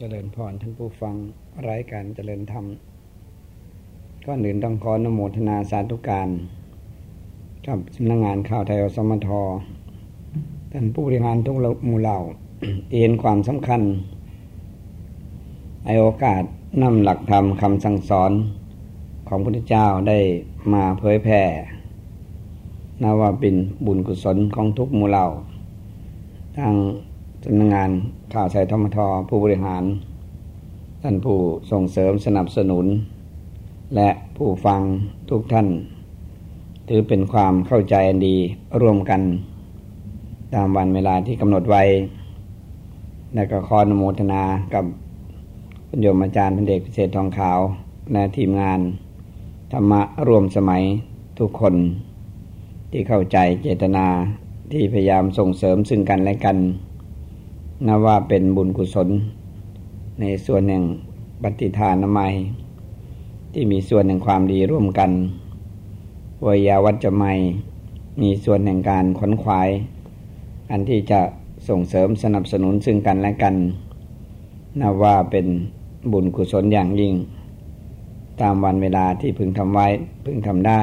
[0.00, 1.14] เจริญพรท่านผู้ฟัง
[1.68, 2.64] รายการเจริญธรรม
[4.26, 6.28] ก็หนึ่งต้องขอนโมทนาสาธุการ
[7.66, 9.28] กับสำนักงงานข่าวไทยอสมท
[10.72, 11.56] ท่านผู้บริหารทุก
[11.86, 12.18] หมู่เหล่า
[12.90, 13.82] เอ็นความสำคัญ
[15.84, 16.42] ไอโอกาส
[16.82, 18.32] นำหลักธรรมคำสั่งสอน
[19.28, 20.18] ของพระพุทธเจ้าได้
[20.72, 21.42] มาเผยแผ่
[23.02, 23.54] นาว่าเป็น
[23.86, 25.26] บุญกุศลของทุกหมู่เหล่า
[26.58, 26.74] ทาง
[27.44, 27.90] สำนักงาน
[28.34, 29.84] ข่าวสายธรรมทอผู้บริหาร
[31.02, 31.36] ท่านผู้
[31.70, 32.86] ส่งเสริมสนับสนุน
[33.96, 34.80] และผู้ฟัง
[35.30, 35.68] ทุกท่าน
[36.88, 38.36] ถือเป็นความเข้าใจอันดี
[38.80, 39.22] ร่วมกัน
[40.54, 41.82] ตามวันเวลาที่กำหนดไว้
[43.34, 44.42] และก็ขอนโมทนา
[44.74, 44.84] กับ
[45.88, 47.58] คุณโยมอาจารย์พันเด็กพิเศษทองขาว
[48.12, 48.80] และทีมงาน
[49.72, 50.82] ธรรมะรวมสมัย
[51.38, 51.74] ทุกคน
[52.90, 54.06] ที่เข้าใจเจตนา
[54.72, 56.58] ที่พยายามส่งเสริมซึ่งกันและกัน
[57.86, 59.08] นับว่าเป็นบุญกุศล
[60.20, 60.84] ในส่วนหนึ่ง
[61.42, 62.32] ปฏิทานนามัย
[63.52, 65.10] ที่มีส่วนแห่งความดีร่วมกัน
[66.44, 67.32] วยาวัจจะไม่
[68.22, 69.68] มีส่วนแห่งการขนขวาย
[70.70, 71.20] อันที่จะ
[71.68, 73.54] ส่งเสริมสนับสนุนซึ่งกันและกัน
[74.80, 75.46] นับว่าเป็น
[76.12, 77.14] บุญกุศลอย่างยิ่ง
[78.40, 79.86] ตามวันเวลาที่พึงทำไว้
[80.24, 80.82] พึงทำได้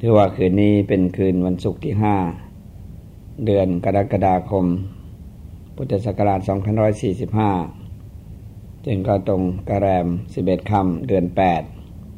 [0.00, 2.16] ถือว่าคืนนี้เป็นคืนวันศุกร์ที่ห้า
[3.46, 4.66] เดือนกรกฎาคม
[5.84, 6.40] พุทธศักราช
[7.62, 10.06] 2545 จึงก็ตรงกระแรม
[10.38, 11.24] 11คำเดือน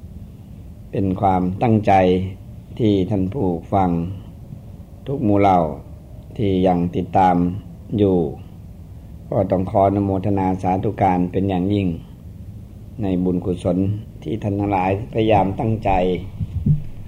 [0.00, 1.92] 8 เป็นความตั้งใจ
[2.78, 3.90] ที่ท่านผู้ฟัง
[5.06, 5.58] ทุกมูเหล่า
[6.36, 7.36] ที่ยังติดตาม
[7.98, 8.16] อยู่
[9.30, 11.88] ก็ต้องขออนโมทนาสาธุการเป็นอย่างยิ่ง
[13.02, 13.78] ในบุญกุศล
[14.22, 15.90] ที่ท่านหลายพยายามตั้งใจ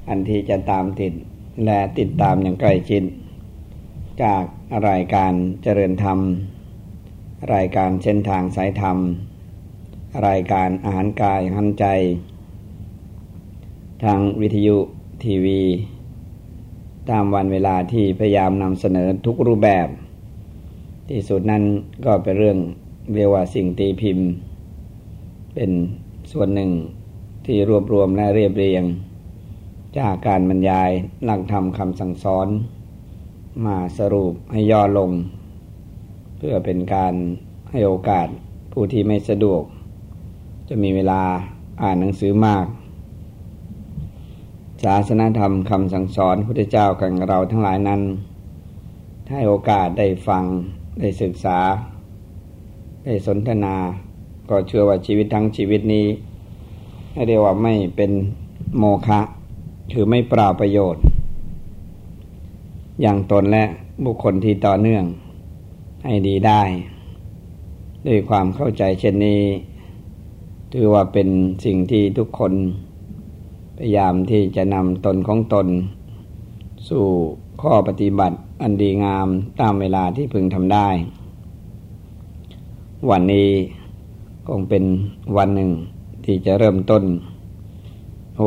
[0.09, 1.13] อันที่จะตามติด
[1.65, 3.05] และติดตามอย่างใกล้ชิด
[4.23, 4.45] จาก
[4.89, 6.19] รายการเจริญธรรม
[7.55, 8.99] รายการเส้นทางสายธรรม
[10.27, 11.87] รายการอาหารกายหันใจ
[14.05, 14.77] ทางวิทยุ
[15.25, 15.63] ทีวี
[17.11, 19.89] ตามวันเวลาที่พยายามนำเสนอทุกรูปแบบ
[21.09, 21.65] ที่สุดนั้น
[22.05, 22.59] ก็เป็นเรื่อง
[23.15, 24.29] เรียกว่าสิ่งตีพิมพ์
[25.55, 25.71] เป็น
[26.33, 26.71] ส่วนหนึ่ง
[27.47, 28.85] ที่รวบรวมและเรียบเรียง
[29.99, 30.91] จากการบรรยาย
[31.25, 32.49] หลักธรรมคำสั่งสอน
[33.65, 35.11] มาสรุปให้ย่อลง
[36.37, 37.15] เพื่อเป็นการ
[37.71, 38.29] ให้โอกาส
[38.73, 39.63] ผู้ที่ไม่สะดวก
[40.69, 41.23] จะมีเวลา
[41.83, 42.67] อ่านหนังสือมาก
[44.85, 48.01] ศาสนาธรรมคำสั่งสอนพุทธเจ้ากับเราทั้งหลายนั้น
[49.31, 50.45] ให้โอกาสได้ฟัง
[51.01, 51.59] ได้ศึกษา
[53.05, 53.77] ได้สนทนา
[54.51, 56.07] ก็เชื่อว่าชีวิตทั้งชีวิตนี้
[57.13, 58.11] ให้เรียกว่าไม่เป็น
[58.79, 59.21] โมฆะ
[59.93, 61.03] คือไม่เปล่าประโยชน์
[63.01, 63.65] อย่างตนและ
[64.05, 65.05] บุคคลที่ต่อเนื่อง
[66.05, 66.63] ให้ดีได้
[68.07, 69.41] ด้วยความเข้าใจเช่นนี้
[70.73, 71.29] ถือว่าเป็น
[71.65, 72.53] สิ่งที่ทุกคน
[73.77, 75.67] พยายามที่จะนำตนของตน
[76.89, 77.07] สู่
[77.63, 79.29] ข้อปฏิบัติอันดีงาม
[79.61, 80.89] ตามเวลาที่พึงทำได้
[83.11, 83.49] วันนี้
[84.49, 84.85] คงเป็น
[85.37, 85.71] วันหนึ่ง
[86.25, 87.05] ที่จะเริ่มต้น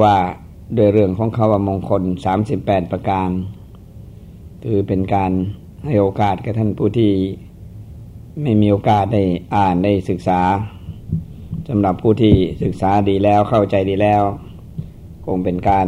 [0.01, 0.15] ว่า
[0.75, 2.03] โดยเรื่องของคำว่ามงคล
[2.47, 3.29] 38 ประการ
[4.63, 5.31] คือเป็นการ
[5.85, 7.11] ให้โอกาสกับท่านผู้ที่
[8.41, 9.23] ไม่มีโอกาสได้
[9.55, 10.41] อ่านได้ศึกษา
[11.69, 12.33] สำหรับผู้ที่
[12.63, 14.21] ศึกษาดีแล้วเข้าใจดีแล้ว
[15.25, 15.87] คงเป็นการ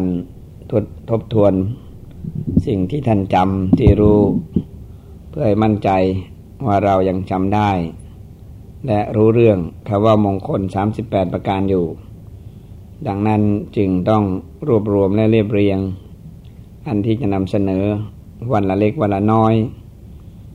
[0.71, 1.53] ทดทบทวน
[2.67, 4.19] สิ่งที่ท่านจำที่รู้
[5.29, 5.89] เพื่อให้มั่นใจ
[6.65, 7.71] ว่าเรายังจำได้
[8.87, 10.61] และรู้เรื่องคำว่ามงคล
[10.97, 11.85] 38 ประการอยู่
[13.07, 13.41] ดังนั้น
[13.77, 14.23] จึงต้อง
[14.67, 15.79] รวบรวมและเรียบเรียง
[16.87, 17.85] อันที่จะนำเสนอ
[18.49, 19.53] วันละเล็กวันละน้อย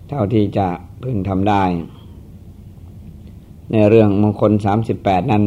[0.09, 0.67] เท่าที่จะ
[1.03, 1.63] พึงทำได้
[3.71, 5.45] ในเรื่องมงคลสามสิบแปดนั้น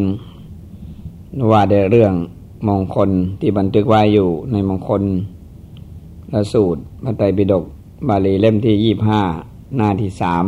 [1.51, 2.13] ว่าในเรื่อง
[2.67, 5.03] มงคลที่บันทึกไว้อยู่ในมงคล
[6.33, 7.63] ละสูตรพระไตรปิฎก
[8.07, 9.21] บาลีเล่มที่ยี่ห้า
[9.75, 10.45] หน้าที่สาม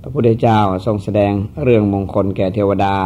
[0.00, 1.32] พระพุทธเจ้าทรงแสดง
[1.64, 2.96] เรื่องมงคลแก่เทวดา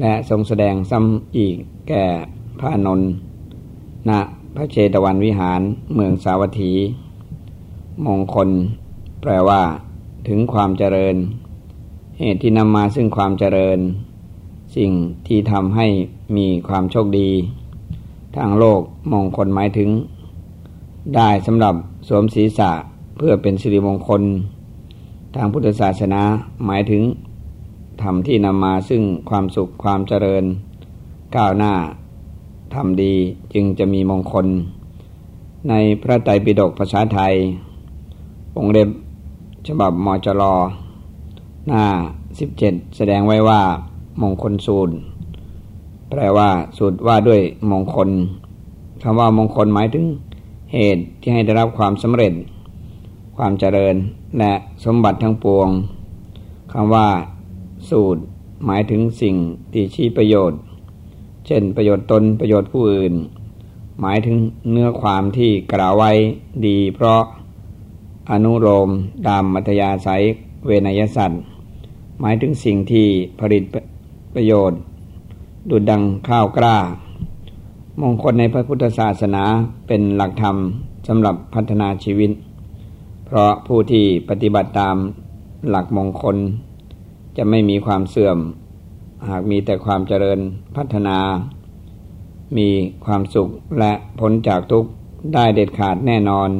[0.00, 1.56] และทรงแสดงซ้ำอีก
[1.88, 2.04] แก่
[2.58, 3.10] พระนนท์
[4.10, 4.12] ณ
[4.56, 5.60] พระเชตวันวิหาร
[5.94, 6.72] เมืองสาวัตถี
[8.06, 8.48] มงคล
[9.20, 9.62] แปลว่า
[10.28, 11.16] ถึงความเจริญ
[12.18, 13.78] เหตุที่นำมาซึ่งความเจริญ
[14.76, 14.90] สิ่ง
[15.26, 15.86] ที่ทำให้
[16.36, 17.30] มีความโชคดี
[18.36, 18.80] ทางโลก
[19.12, 19.88] มงคลหมายถึง
[21.14, 21.74] ได้สำหรับ
[22.08, 22.70] สวมศีรษะ
[23.16, 24.22] เพื่อเป็นสิริมงคล
[25.34, 26.22] ทางพุทธศาสนา
[26.66, 27.02] หมายถึง
[28.02, 30.44] ทำที่นำมาซึ่งความสุขความเจริญ
[31.36, 31.74] ก้าวหน้า
[32.74, 33.14] ทำดี
[33.54, 34.46] จึงจะมีมงคล
[35.68, 37.34] ในพระไตรปิฎกภาษาไทย
[38.56, 38.88] องเล็บ
[39.68, 40.42] ฉบับมจร
[41.66, 41.84] หน้า
[42.38, 43.60] สิบเจ็ดแสดงไว้ว่า
[44.22, 44.94] มงคลสูตร
[46.08, 46.48] แปลว่า
[46.78, 47.40] สูตรว่าด้วย
[47.70, 48.08] มงคล
[49.02, 50.06] คำว่ามงคลหมายถึง
[50.72, 52.32] เหตุที่ให้ได้รับความสำเร็จ
[53.36, 53.94] ความเจริญ
[54.38, 54.52] และ
[54.84, 55.68] สมบัติทั้งปวง
[56.72, 57.08] คำว่า
[57.90, 58.22] สูตร
[58.66, 59.36] หมายถึงสิ่ง
[59.72, 60.60] ที่ชี้ประโยชน์
[61.46, 63.14] เช่นประโยชน์ตนประโยชน์ผู้อื่น
[64.00, 64.36] หมายถึง
[64.70, 66.12] เนื้อความที่กล่าวไว้
[66.66, 67.22] ดี เพราะ
[68.30, 68.88] อนุโลม
[69.28, 70.22] ตามมัธยาศัย
[70.66, 71.42] เวนยสัตว์
[72.20, 73.06] หมายถึงสิ่งที่
[73.40, 73.62] ผลิต
[74.34, 74.80] ประโยชน์
[75.70, 76.76] ดุดดังข้าวกล้า
[78.00, 79.44] มงคลในพระพุทธศาสนา
[79.86, 80.56] เป็นหลักธรรม
[81.08, 82.30] สำหรับพัฒนาชีวิต
[83.26, 84.96] เพราะผู้ที่ปฏิบัติตาม
[85.68, 86.36] หลักมงคล
[87.36, 88.38] จะไม่มีความเสื่อม
[89.30, 90.38] หากมีแต่ความเจริญ
[90.76, 91.18] พัฒนา
[92.56, 92.68] มี
[93.04, 93.48] ความสุข
[93.78, 94.90] และพ้นจากทุกข์
[95.34, 96.50] ได้เด็ดขาดแน่นอน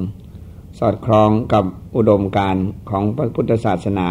[0.78, 1.64] สอดคล้องกับ
[1.96, 2.56] อุดมการ
[2.90, 4.08] ของพระพุทธศาสนา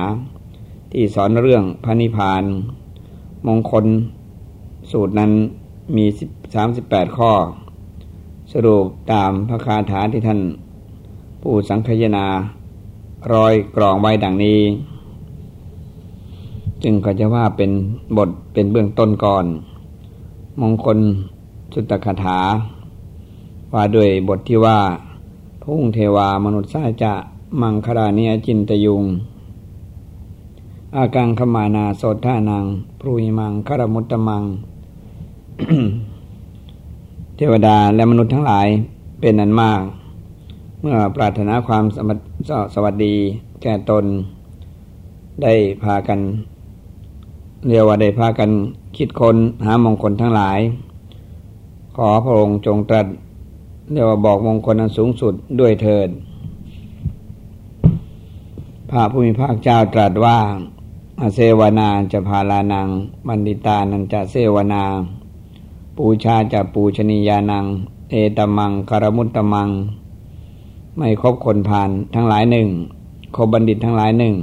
[0.91, 2.43] ที่สอนเรื่องพระนิพพาน
[3.47, 3.85] มงคล
[4.91, 5.31] สูตรนั้น
[5.95, 6.05] มี
[6.61, 7.31] 38 ข้อ
[8.53, 10.41] สรุปตามพระคาถาที่ท่าน
[11.41, 12.27] ผู้สังคยนา
[13.33, 14.59] รอยกรองไว้ดังนี้
[16.83, 17.71] จึงก็จะว่าเป็น
[18.17, 19.45] บทเป็นเบื้องต้นก่อน
[20.61, 20.97] มงคล
[21.73, 22.39] สุตคาถา
[23.73, 24.79] ว่าด้วยบทที่ว่า
[25.63, 27.13] พุ่งเทวามนุษย์สาจะ
[27.61, 29.03] มังคราเนียจินตยุง
[30.95, 32.65] อากังขมานาโสท่านัง
[32.99, 34.43] พรุยมังคารมุตตมัง
[37.35, 38.67] เทวดาและมนุษย์ทั้งหลาย
[39.19, 39.81] เป็นนันมาก
[40.81, 41.83] เมื่อปรารถนาความ
[42.73, 43.13] สวัสดี
[43.61, 44.05] แก่ตน
[45.41, 45.53] ได้
[45.83, 46.19] พากัน
[47.67, 48.49] เรียกว่าได้พากัน
[48.97, 50.59] คิดคนหามงคลทั้งหลาย
[51.95, 53.07] ขอพระองค์จงตรัส
[53.91, 56.09] เรียกว่าบอกมงคลอันสูงสุดด้วยเถิด
[58.89, 60.37] พระผู้มีภาคเจ้าตรัสว่า
[61.19, 62.87] อาเซวนาจะพาลานัง
[63.27, 64.83] บันดิตานันจะเซวนา
[65.97, 67.65] ปูชาจะปูชนียานัง
[68.09, 69.69] เอตมังคารมุตตมัง
[70.97, 72.67] ไม่ครบคนผ่านทั้งหลายหนึ่ง
[73.35, 74.35] คบบัณฑิตทั้งหลายหนึ่ง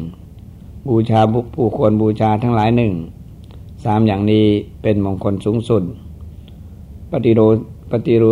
[0.89, 1.21] บูชา
[1.55, 2.93] ผู้ควรบูชาทั้งหลายหนึ่ง
[3.85, 4.47] สามอย่างนี้
[4.83, 5.83] เป็นมงคลสูงสุด
[7.11, 7.49] ปฏิรู
[7.91, 8.31] ปฏิรู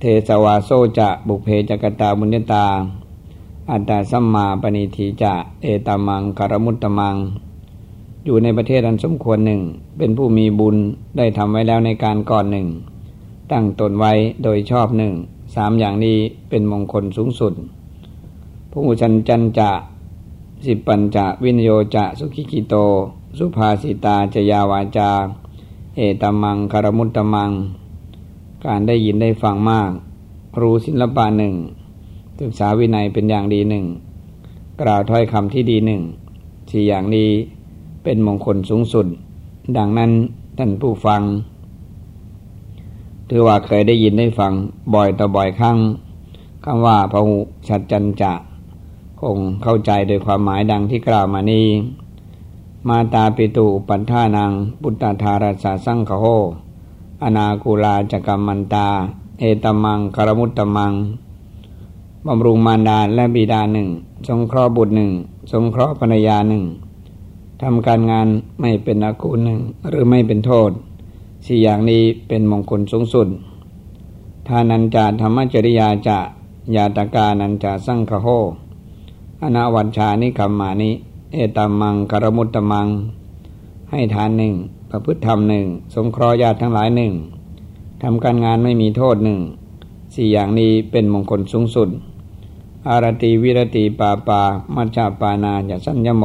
[0.00, 2.64] เทสวาโซจะบุเพจกตาบุญญตา
[3.70, 7.16] อัตตาสัมมาปณิทีจะเอตามังคารมุตตมัง
[8.24, 9.60] อยู่ในประเทศอันสมควรหนึ่ง
[9.98, 10.76] เป็นผู้มีบุญ
[11.16, 12.68] ได้ทำไว้แล้วในการก่อนหนึ่ง
[13.52, 14.12] ตั้งตนไว้
[14.42, 15.12] โดยชอบหนึ่ง
[15.54, 16.18] สามอย่างนี้
[16.48, 17.52] เป็นมงคลสูงสุด
[18.70, 19.70] ผู้ชันจันจะ
[20.64, 22.74] สิปัญจะวินโยจะสุขิกิโต
[23.38, 25.10] สุภาสิตาจยาวาจา
[25.96, 27.50] เอตมังคารมุตตมัง
[28.64, 29.90] การได้ยินได้ฟังมาก
[30.60, 31.54] รู้ศิลปะหนึ่ง
[32.40, 33.84] ศึกษาวินัยเป็นอย่างดีหนึ่ง
[34.80, 36.02] กล่าวถ้อยคำที่ดีหนึ่ง
[36.70, 37.28] สี่อย่างนี้
[38.04, 39.06] เป็นมงคลสูงสุด
[39.76, 40.10] ดังนั้น
[40.58, 41.22] ท่านผู้ฟัง
[43.28, 44.52] ถือว่าเคยได้ยินได้ฟัง
[44.94, 45.76] บ่อยต่อบ่อยครั้ง
[46.64, 47.38] คำว่าพระหุ
[47.68, 48.32] ชัดจันจะ
[49.20, 51.66] คงเข้าใจโดยความหมายดังที่กล่าวมานี้
[52.88, 54.50] มาตาปิตุปันท่านาง
[54.82, 56.24] ปุตตาธาราสาสังคโห
[57.22, 58.88] อนาคูลาจกรรมันตา
[59.38, 60.92] เอตมังคารมุตตมัง
[62.26, 63.88] บำรุงมารดาและบิดาหนึ่ง
[64.28, 65.10] สงเคราะห์บุตรหนึ่ง
[65.52, 66.64] สงเคราะห์ภรรยาหนึ่ง
[67.62, 68.28] ทำการงาน
[68.60, 70.70] ไม่เป็นอาคูหนึ่ง หรือไม่เป็นโทษ
[71.46, 73.28] สี่อย่างนี้เป็นมงคลสูงสุด
[74.48, 76.18] ทานันจาธรรมจริยาจะ
[76.74, 78.28] ยาตกานันจาสังคโห
[79.42, 80.90] อนาวัญชานิคัมมานิ
[81.32, 82.88] เอตมังคารมุตตมัง
[83.90, 84.54] ให้ทานหนึ่ง
[84.90, 87.12] ประพฤติธรรมหนึ่ง สงเคราะห์ญาติทั้งหลายหนึ่ง
[88.02, 89.40] ทำการงานไม่มีโทษหนึ่ง
[90.14, 91.88] สี่อย่างนี้เป็นมงคลสูงสุด
[92.88, 94.40] อารติวิรติปาปา
[94.74, 96.24] มัชฌาปานาจะสัญญโม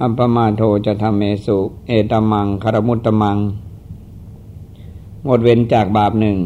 [0.00, 3.38] อัปปมาโทจะทำเมสุ เอตมังคารมุตตมัง
[5.26, 6.38] งดเว้นจากบาปหนึ่ง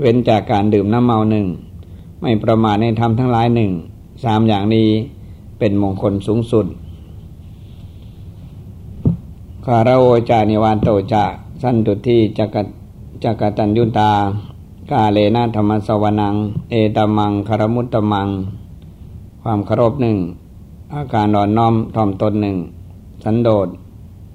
[0.00, 1.46] เว้นจากการดื่มน้ำเมาหนึ่ง
[2.20, 3.72] ไม่ประมาทในธรรมทั้งหลายหนึ่ง
[4.24, 4.88] สามอย่างนี้
[5.58, 6.66] เป็นมงคลสูงสุด
[9.64, 11.24] คาราโอจานิวานโตจะ
[11.62, 12.56] สันตุที่จัก
[13.24, 14.10] จักตัญยุตา
[14.90, 16.34] กาเลนะธรรมสวนัง
[16.70, 18.28] เอตมังคารมุตตมัง
[19.42, 20.18] ความเคารพหนึ่ง
[20.94, 22.56] อาการนอนน้อมถ่อมตนหนึ่ง
[23.24, 23.68] สันโดษ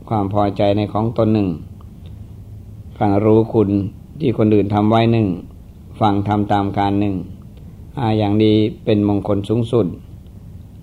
[0.10, 1.48] ความพอใจในของตนหนึ่ง
[2.98, 3.70] ฟังรู้คุณ
[4.20, 5.28] ที่คนอื่นทำไว้หนึ่ง
[6.00, 7.16] ฟังทำตามการหนึ่ง
[7.98, 9.88] อาอย่างนี้เป็นมงคลสูงสุด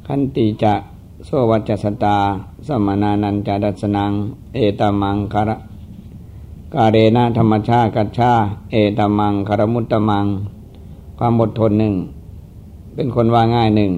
[0.06, 0.74] ขันติจะ
[1.24, 2.16] โสวัจสตา
[2.66, 4.12] สมนานันจาดัสนัง
[4.54, 5.50] เอตมังคาร
[6.74, 8.32] กาเรนะธรรมชากัจชา
[8.70, 10.26] เอตมังคารมุตตมัง
[11.18, 11.94] ความอดทนหนึ่ง
[12.94, 13.92] เป็นคนว่าง่ายหนึ่ง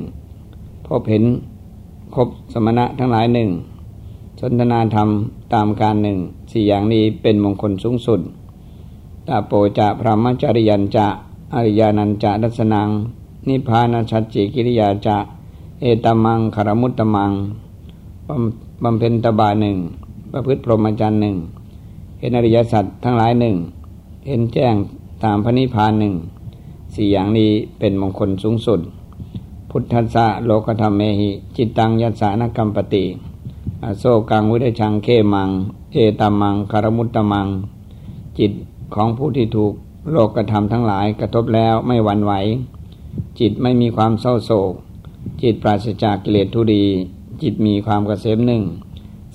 [0.86, 1.24] พบเห็น
[2.14, 3.48] ครบสมณะทั้งหลายหนึ่ง
[4.40, 5.08] สนทนาธรรม
[5.54, 6.18] ตามการหนึ่ง
[6.50, 8.20] สี่อย่างนี้เป็นมงคลสูงสุด
[9.28, 11.06] ตาโปจะพระมจริยันจะ
[11.54, 12.88] อริยานันจะดัสนัง
[13.48, 15.16] นิพพานาชัจจิกิริยาจะ
[15.80, 17.32] เอตมังคารมุตตมัง
[18.82, 19.76] บำเพ็ญตบาหนึ่ง
[20.32, 21.36] ประพฤติพรหมจรรย์หนึ่ง
[22.18, 23.56] เห็นอริยสัจทั้งหลายหนึ่ง
[24.26, 24.74] เห็นแจ้ง
[25.24, 26.14] ตามพระนิพพานหนึ่ง
[26.94, 28.80] สี่อย่างนี้เป็นมงคลสูงสุด
[29.70, 33.04] พุทธัสสะโลกธรรมเมหิ จิตตังยัสสานกรรมปติ
[33.84, 35.50] อโศกังวิเดชังเขมัง
[35.92, 37.46] เอตมังคารมุตตมัง
[38.38, 38.52] จิต
[38.94, 39.74] ของผู้ที่ถูก
[40.10, 42.32] โลกธรรมทั้งหลายกระทบแล้วไม่หวั่นไหว
[43.40, 44.72] จิตไม่มีความเศร้าโศก
[45.42, 46.84] จิตปราศจากกิเลสทุรี
[47.42, 48.62] จิตมีความกระเสมหนึ่ง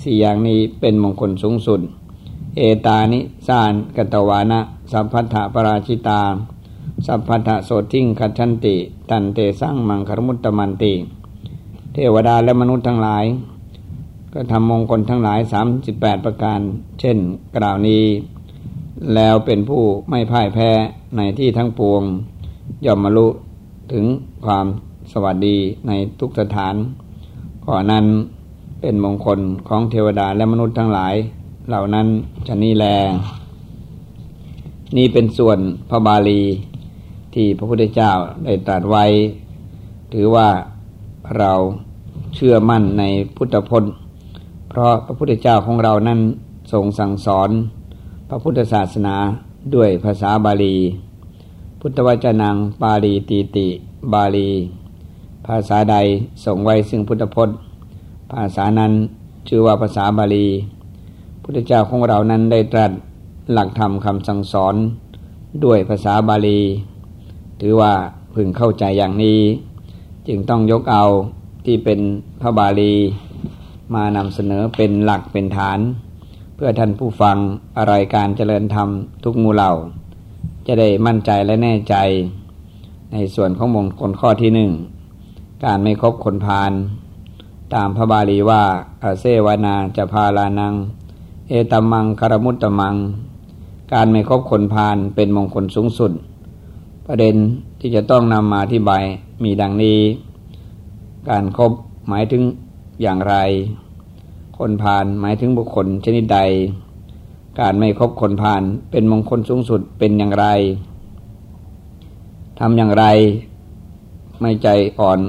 [0.01, 1.81] สี่อย่างนี้เป็นมงคลสูงสุด
[2.57, 4.59] เอตานิสานกตวานะ
[4.91, 6.21] สัพพัทธปราชิตา
[7.05, 8.75] สัพพัทธโสทิงคัชันติ
[9.09, 10.93] ตันเตสร้างมังคารมุตตมันติ
[11.93, 13.25] เทวดาและมนุษย์ทั้งหลาย
[14.33, 16.59] ก็ทำมงคลทั้งหลายสามสิบแปดประการ
[16.99, 17.17] เช่น
[17.57, 18.03] กล่าวนี้
[19.15, 20.69] แล้วเป็นผู้ไม่พ่ายแพ้
[21.17, 22.03] ในที่ทั้งปวง
[22.85, 23.31] ย่อมมารู้
[23.91, 24.05] ถึง
[24.45, 24.65] ความ
[25.11, 25.57] สวัสดี
[25.87, 26.75] ในทุกสถาน
[27.65, 28.05] ข้อนั้น
[28.81, 31.15] เป็นมงคลของเทวดาและมนุษย์ทั้งหลาย
[31.67, 32.07] เหล่านั้น
[32.47, 32.85] ชนีแล
[34.97, 36.41] นี่เป็นส่วนพระบาลี
[37.33, 38.11] ที่พระพุทธเจ้า
[38.45, 39.05] ได้ตรัสไว้
[40.13, 40.49] ถือว่า
[41.37, 41.53] เรา
[42.35, 43.03] เชื่อมั่นใน
[43.35, 43.93] พุทธพจน์
[44.69, 46.19] เพราะพระพุทธเจ้าของเรานั้น
[46.71, 47.49] ทรงสั่งสอน
[48.29, 49.15] พระพุทธศาสนา
[49.75, 50.75] ด้วยภาษาบาลี
[51.79, 53.67] พุทธวจนังบาลีตีติ
[54.13, 54.49] บาลี
[55.47, 55.95] ภาษาใด
[56.45, 57.57] ส่งไว้ซึ่งพุทธพจน์
[58.31, 58.91] ภาษานั้น
[59.47, 60.47] ชื่อว่าภาษาบาลี
[61.43, 62.91] พุทธเจ้าของเรานั้นได้ตรัส
[63.53, 64.75] หลักธรรมคำสั่งสอน
[65.63, 66.59] ด้วยภาษาบาลี
[67.61, 67.93] ถือว่า
[68.33, 69.39] พึงเข้าใจอย่างนี้
[70.27, 71.03] จึงต้องยกเอา
[71.65, 71.99] ที่เป็น
[72.41, 72.93] พระบาลี
[73.93, 75.79] มานำเสนอเป็นหลักเป็นฐาน
[76.55, 77.37] เพื่อท่านผู้ฟัง
[77.77, 78.89] อะไรการเจริญธรรม
[79.23, 79.71] ทุกมูเหล่า
[80.67, 81.95] จะได้มั่นใจและแน่ใจ
[83.13, 84.71] ในส่วนของมงคลข้อที่หนึ่ง
[85.65, 86.71] การไม่คบคนพาล
[87.73, 88.63] ตามพระบาลีว่า
[89.03, 90.73] อาเซวนาจะพาลานัง
[91.49, 92.95] เอตมังคารมุตตมัง
[93.93, 96.11] การไม่คบคนพาลเป็นมงคลสูงสุด
[97.07, 97.35] ประเด็น
[97.79, 98.91] ที่จะต้องนำมาที่ใบ
[99.43, 99.99] มีดังนี้
[101.29, 101.71] การครบ
[102.07, 102.43] หมายถึง
[103.01, 103.35] อย่างไร
[104.57, 106.39] คนพาลหมายถึงบุคคลชนิดใด
[107.59, 110.45] การไม่คบคนพาลเป็นมงคลสูงสุดเป็นอย่างไร
[112.59, 113.05] ทำอย่างไร
[114.41, 114.67] ไม่ใจ
[114.99, 115.19] อ่อน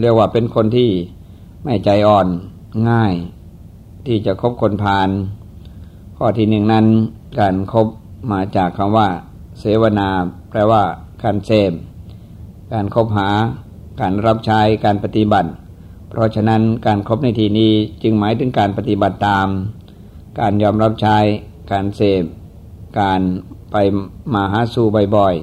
[0.00, 0.90] เรียกว่าเป็นคนที่
[1.64, 2.28] ไม่ใจอ่อน
[2.90, 3.14] ง่าย
[4.06, 5.08] ที่จะคบคนพาล
[6.16, 6.86] ข้อที่หนึ่งนั้น
[7.38, 7.86] การครบ
[8.32, 9.08] มาจากคำว่า
[9.58, 10.08] เสวนา
[10.50, 10.82] แปลว่า
[11.22, 11.72] การเสม
[12.72, 13.28] การครบหา
[14.00, 15.50] การรับใช้การปฏิบัติ
[16.08, 17.72] เพราะฉะนั้นการครบในที่นี้
[18.02, 19.48] จึงหมายถึงการปฏิบัติตาม
[20.40, 21.16] การยอมรับใช้
[21.72, 22.24] การเสพ
[23.00, 23.20] การ
[23.72, 23.76] ไป
[24.34, 24.86] มาหาสู่
[25.16, 25.34] บ่อย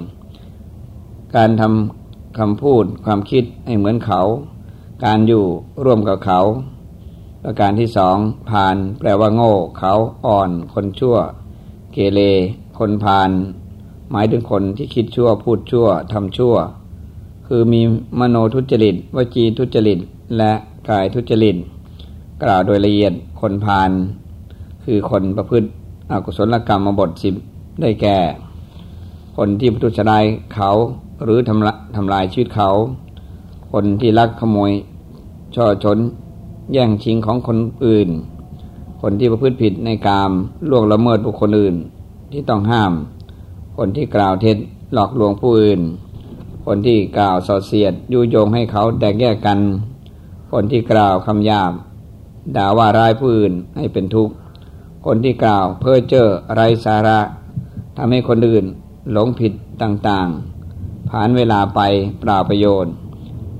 [0.63, 4.21] ๆ การทำคำพูดความคิดให้เหมือนเขา
[5.05, 5.45] การอยู่
[5.83, 6.39] ร่วมกับเขา
[7.43, 8.17] ประการที่สอง
[8.51, 9.93] ผ่านแปลว่าโง่ เขา
[10.25, 11.17] อ่อน คนชั่ว
[11.93, 12.19] เกเร
[12.79, 13.29] คนผ่าน
[14.11, 16.55] หมายถึงคนที่คิดชั่วพูดชั่วทำชั่ว
[17.47, 17.81] คือมี
[18.19, 19.99] มโนทุจริตวจีทุจริต
[20.37, 20.51] และ
[20.89, 21.55] กายทุจริต
[22.43, 23.91] กล่าวโดยละเอียดคนผ่าน
[24.83, 25.67] คือคนประพฤติ
[26.11, 27.35] อกุศลกรรมมาบทสิบ
[27.81, 28.17] ได้แก่
[29.37, 30.71] คนที่ประทุษร้ายเขา
[31.23, 32.69] หรือทำลทำลายชีวิตเขา
[33.71, 34.71] คนที่ลักขโมย
[35.55, 35.97] ช่อชน
[36.71, 38.09] แย่งชิงของคนอื่น
[39.01, 40.31] คนที่ประพฤติผิดในกาม
[40.69, 41.75] ล่วงละเมิดบุคคลอื่น
[42.31, 42.93] ที่ต้องห้าม
[43.77, 44.57] คนที่กล่าวเท็จ
[44.93, 45.81] หลอกลวงผู้อื่น
[46.65, 49.59] คนที่กล่าวส่อเสียดยุยงให้เขาแตกแยกกัน
[50.57, 51.73] คนที่กล่าวคำหยาบ
[52.55, 54.33] ด่าว่าร้ายผู้อื่นให้เป็นทุกข์
[55.05, 57.19] คนที่กล่าวเพ้อเจ้อไรสาระ
[57.97, 58.65] ทำให้คนอื่น
[59.11, 61.79] หลงผิดต่างๆ ผ่านเวลาไป
[62.19, 62.93] เปล่าประโยชน์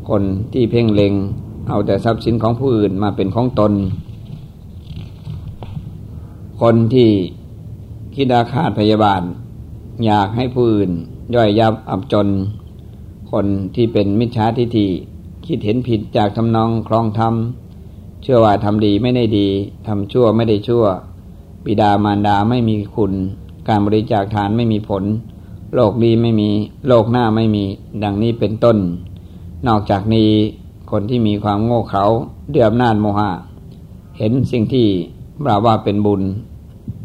[0.09, 0.23] คน
[0.53, 1.13] ที่เพ่งเล็ง
[1.67, 3.73] เอาแต่ทรัพย์สินของผู้อื่นมาเป็นของตน
[6.61, 7.09] คนที่
[8.15, 9.21] คิดอาฆาตพยาบาท
[10.05, 10.91] อยากให้ผู้อื่น
[11.35, 12.27] ย่อยยับอับจน
[13.31, 13.45] คน
[13.75, 14.89] ที่เป็นมิจฉาทิฏฐิ
[15.47, 17.33] คิดเห็นผิดจากทำนองคลองธรรม
[18.21, 19.47] เชื่อว่าทำดีไม่ได้ดี
[19.87, 20.85] ทำชั่วไม่ได้ชั่ว
[21.65, 23.13] บิดามารดาไม่มีคุณ
[23.67, 25.03] การบริจาคทานไม่มีผล
[25.73, 26.49] โลกดีไม่มี
[26.87, 27.63] โลกหน้าไม่มี
[28.03, 28.77] ดังนี้เป็นต้น
[29.67, 30.29] นอกจากนี้
[30.91, 32.03] คนที่มีความโง่เขลา
[32.49, 33.31] เดืออำนาจโมหะ
[34.17, 34.87] เห็นสิ่งที่
[35.43, 36.21] เราว่าเป็นบุญ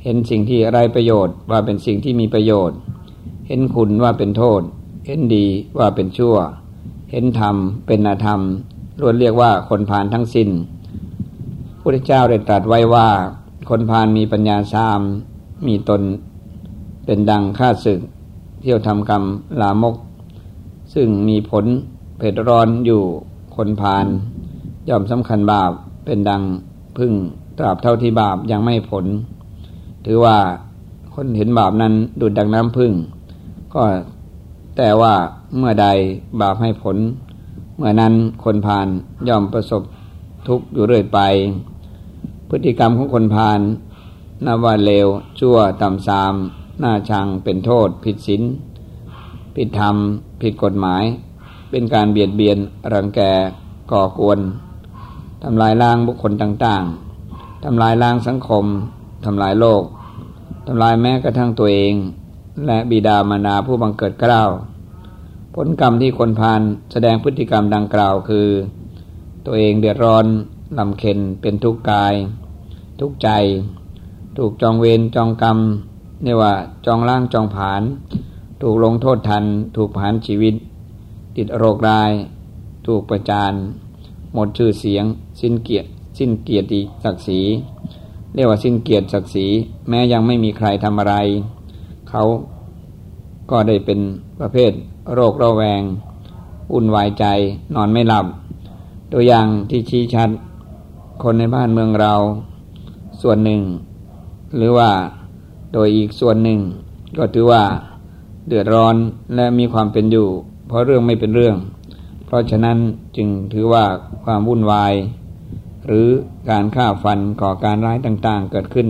[0.02, 2.78] เห็นสิ่งที่ไรประโยชน์ว่าเป็นสิ่งที่มีประโยชน์
[3.46, 4.62] เห็นคุณว่าเป็นโทษ
[5.06, 5.46] เห็นดี
[5.78, 6.36] ว่าเป็นชั่ว
[7.10, 8.40] เห็นธรรมเป็นธรรม
[9.00, 10.48] ล้วนเรียกว่าคนผ่านทั้งสิน้น
[11.80, 13.08] ผู้พุทธเจ้าได้ตรัสไว้ว่า
[13.68, 15.00] คนพาลมีปัญญาสาม
[15.66, 16.02] มีตน
[17.06, 18.00] เป็นดังฆ่าศึก
[18.60, 19.22] เที่ยวทำกรรม
[19.60, 19.96] ลามก
[20.94, 21.64] ซึ่งมีผล
[22.18, 23.02] เผ็ดร้อนอยู่
[23.56, 24.06] คนพาล
[24.88, 25.72] ย่อมสำคัญบาป
[26.04, 26.42] เป็นดัง
[26.98, 27.12] พึ่ง
[27.58, 29.04] ตราบเท่าที่บาปยังไม่ผล
[30.06, 30.36] ถือว่า
[31.14, 32.92] คนเห็นบาปนั้นดุดดังน้ำพึ่ง
[33.74, 33.82] ก็
[34.78, 35.14] แต่ว่า
[35.56, 35.86] เมื่อใด
[36.40, 36.96] บาปให้ผล
[37.76, 38.88] เมื่อนั้นคนพาล
[39.28, 39.82] ย่อมประสบ
[40.48, 41.18] ทุกข์อยู่เรื่อยไป
[42.48, 43.60] พฤติกรรมของคนพาล
[44.44, 45.06] นับว่าเลว
[45.38, 46.34] ชั่วต่ำซาม
[46.80, 48.42] หน้าชังเป็นโทษ ผิดศีล
[49.56, 49.96] ผิดธรรม
[50.42, 51.02] ผิดกฎหมาย
[51.70, 52.58] เป็นการเบียดเบียน
[52.92, 53.20] รังแก
[53.92, 54.38] ก่อกวน
[55.42, 58.64] ทำลายล้างบุคคลต่างๆทำลายล้างสังคม
[59.24, 59.82] ทำลายโลก
[60.66, 61.94] ทำลายแม้กระทั่งตัวเอง
[62.66, 64.50] และบิดามารดาผู้บังเกิดกล้าว
[65.54, 66.60] ผลกรรมที่คนพาน
[66.92, 68.48] แสดงพฤติกรรมดังกล่าวคือ
[69.46, 70.26] ตัวเองเดือดร้อน
[70.78, 72.14] ลำเค็นเป็นทุกข์กาย
[73.00, 73.28] ทุกข์ใจ
[74.38, 75.58] ถูกจองเวรจองกรรม
[76.24, 76.52] เรียกว่า
[76.86, 77.82] จองล่างจองผาน
[78.62, 79.44] ถูกลงโทษทัน
[79.76, 80.54] ถูกผานชีวิต
[81.36, 82.10] ติดโรคราย
[82.86, 83.52] ถูกประจาน
[84.34, 85.04] หมดชื่อเสียง
[85.40, 85.88] สิ้นเกียรติ
[86.18, 87.40] สิ้นเกียรติศักดิ์ศรี
[88.34, 89.46] เรียกว่าสิ้นเกียรติศักดิ์ศรี
[89.88, 91.14] แม้ยังไม่มีใครทำอะไร
[92.08, 92.22] เขา
[93.50, 94.00] ก็ได้เป็น
[94.40, 94.72] ประเภท
[95.14, 95.82] โรคระแวง
[96.72, 97.24] อุ่นวายใจ
[97.74, 98.26] นอนไม่หลับ
[99.12, 100.30] ตัวอย่างที่ชี้ชัด
[101.22, 102.14] คนในบ้านเมืองเรา
[103.22, 103.62] ส่วนหนึ่ง
[104.56, 104.90] หรือว่า
[105.72, 106.60] โดยอีกส่วนหนึ่ง
[107.18, 107.62] ก็ถือว่า
[108.46, 108.96] เดือดร้อน
[109.34, 110.28] และมีความเป็นอยู่
[110.66, 111.56] เพราะเรื่องไม่เป็นเรื่อง
[112.26, 112.78] เพราะฉะนั้น
[113.16, 113.84] จึงถือว่า
[114.24, 114.94] ความวุ่นวาย
[115.86, 116.06] หรือ
[116.50, 118.88] การฆ่าฟันก่อการร้ายต่างๆ เกิดขึ้น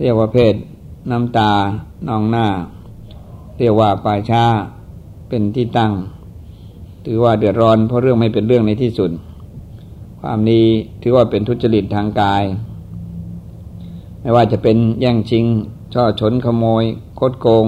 [0.00, 0.54] เรียกว่าเพศ
[1.10, 1.52] น้ำตา
[2.08, 2.46] นองหน้า
[3.58, 4.44] เรียกว่าป่าช้า
[5.28, 5.92] เป็นที่ตั้ง
[7.04, 9.10] ถือว่าเดือดร้อนเพราะเรื่องไม่เป็นเรื่องในที่สุด
[10.20, 10.64] ความนี้
[11.02, 12.42] ถือว่าเป็นทุจริตทางกาย
[14.20, 15.44] ไม่ว่าจะเป็นแย่งชิง
[15.94, 16.84] ช่อฉนขโมย
[17.18, 17.66] คดโกง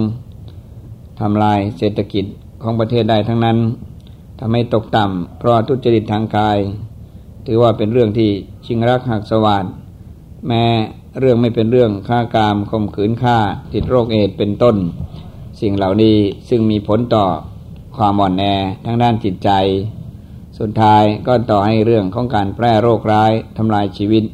[1.21, 2.25] ทำลายเศรษฐกิจ
[2.62, 3.59] ของประเทศใดทั้งนั้น
[4.38, 6.59] ทำให้ตกต่ำเพราะทุจริตทางกาย
[7.47, 8.31] ถือว่าเป็นเรื่องที่
[8.67, 9.64] ชิงรักหักสวาด
[10.47, 10.64] แม้
[11.21, 13.39] เรื่องไม่เป็นเรื่องฆ่ากามข่มขืนฆ่า
[13.73, 14.77] ติดโรคเอดเป็นต้น
[15.61, 16.17] สิ่งเหล่านี้
[16.49, 17.25] ซึ่งมีผลต่อ
[17.97, 18.45] ความอ่อนแอ
[18.85, 19.51] ทั้งด้านจิตใจ
[20.59, 24.25] สุดท้ายก็ต่อให้เรื่องของการแพร่โรคร้ายทำลายชีวิต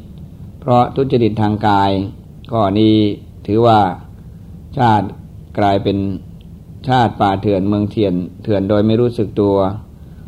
[0.59, 1.91] เพราะทุจริตทางกาย
[2.51, 2.95] ก็นี้
[3.45, 3.79] ถือว่า
[4.77, 5.07] ชาติ
[5.59, 5.97] กลายเป็น
[6.87, 9.57] ชาติป่าเถื่อนเมืองเถื่อนเถื่อนโดยไม่รู้สึกตัว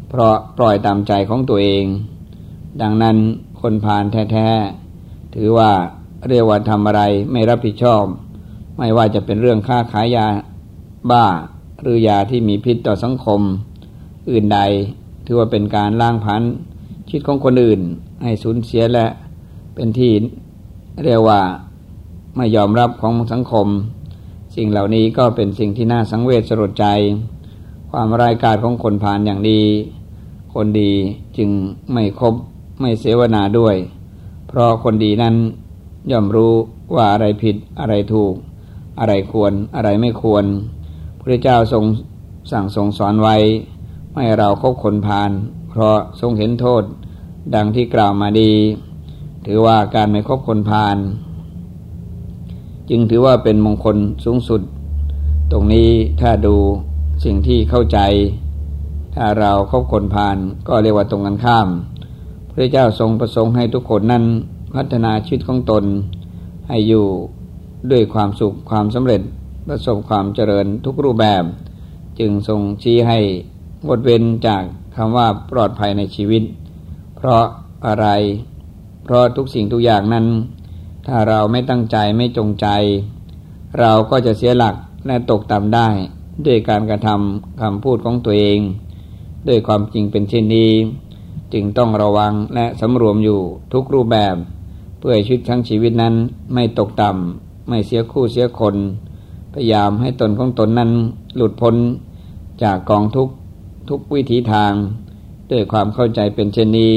[0.09, 1.83] เพราะปล่อยตามใจของตัวเอง
[2.81, 3.17] ดังนั้น
[3.61, 5.71] คนผ่านแท้ๆ ถือว่า
[6.29, 7.01] เรียกว่าทำอะไร
[7.31, 8.03] ไม่รับผิดชอบ
[8.77, 10.27] ไม่ว่าจะเป็นเรื่องค่าขายยา
[11.11, 11.25] บ้า
[11.81, 13.41] หรือยาที่มีพิษต่อสังคม
[14.29, 14.59] อื่นใด
[15.25, 16.41] ถือว่าเป็นการล้างพัน
[17.07, 17.81] ชีวิตของคนอื่น
[18.23, 19.07] ให้สูญเสียและ
[19.75, 20.11] เป็นที่
[21.03, 21.41] เรียกว่า
[22.35, 23.67] ไม่ยอมรับของสังคม
[24.55, 26.85] สิ่งเหล่านี้ก็เป็นสิ่งที่น่าสังเวชสลดใจ
[27.91, 29.61] ความรายการของคนผ่านอย่างดี
[30.53, 30.91] คนดี
[31.37, 31.49] จึง
[31.91, 32.33] ไม่ครบ
[32.79, 33.75] ไม่เสวนาด้วย
[34.47, 35.35] เพราะคนดีนั้น
[36.11, 36.53] ย่อมรู้
[36.95, 38.33] ว่าอะไรผิดอะไรถูก
[38.99, 40.45] อะไรควรอะไรไม่ควร
[41.21, 41.83] พระเจ้าทรง
[42.51, 43.35] สั่งทรงสอนไว้
[44.13, 45.31] ไม่เราคบคนพาล
[45.69, 46.83] เพราะทรงเห็นโทษ
[47.55, 48.51] ดังที่กล่าวมาดี
[49.45, 50.97] ถือว่าการไม่คบคนพาล
[52.89, 54.61] จึงถือว่าเป็นมงคลสูงสุด
[55.51, 55.89] ตรงนี้
[56.21, 56.55] ถ้าดู
[57.25, 57.99] สิ่งที่เข้าใจ
[59.15, 61.67] ถ้าเราคบคนพาลก็เรียกว่าตรงกันข้าม
[62.51, 64.23] พระเจ้าทรงประสงค์ให้ทุกคนนั้น
[64.77, 65.83] พัฒนาชีวิตของตน
[66.67, 67.05] ให้อยู่
[67.91, 69.21] ด้วยความสุขความสำเร็จ
[69.67, 71.43] ประสบความเจริญทุกรูปแบบ
[72.19, 73.19] จึงทรงชี้ให้
[73.87, 74.63] งดเว้นจาก
[74.95, 76.43] คำว่าปลอดภัยในชีวิต
[77.15, 77.43] เพราะ
[77.87, 78.07] อะไร
[79.03, 80.25] เพราะทุกสิ่งทุกอย่างนั้น
[81.07, 82.67] ถ้าเราไม่ตั้งใจไม่จงใจ
[83.79, 84.75] เราก็จะเสียหลัก
[85.07, 85.87] และตกต่ำได้
[86.45, 88.59] ด้วยการกระทำคำพูดของตัวเอง
[89.47, 90.71] ด้วยความจริงเป็นเช่นนี้
[91.53, 93.39] จึงต้องระวังและสำรวมอยู่
[93.73, 94.35] ทุกรูปแบบ
[94.97, 96.13] เพื่อชีวิตทั้งชีวิตนั้น
[96.53, 98.75] ไม่ตกต่ำไม่เสียคู่เสียคน
[99.53, 100.91] พยายามให้ตนของตนนั้น
[101.35, 101.75] หลุดพ้น
[102.63, 103.27] จากกองทุก
[103.89, 104.71] ทุกวิถีทาง
[105.51, 106.93] ด้วยความเข้าใจเป็นเช่นนี้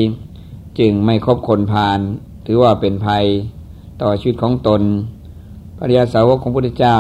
[0.78, 1.98] จึงไม่คบคนพาล
[2.46, 3.24] ถือว่าเป็นภัย
[4.02, 4.82] ต่อชีวิตของตน
[5.78, 6.98] ปริยาสาวกของพระพุทธเจ้า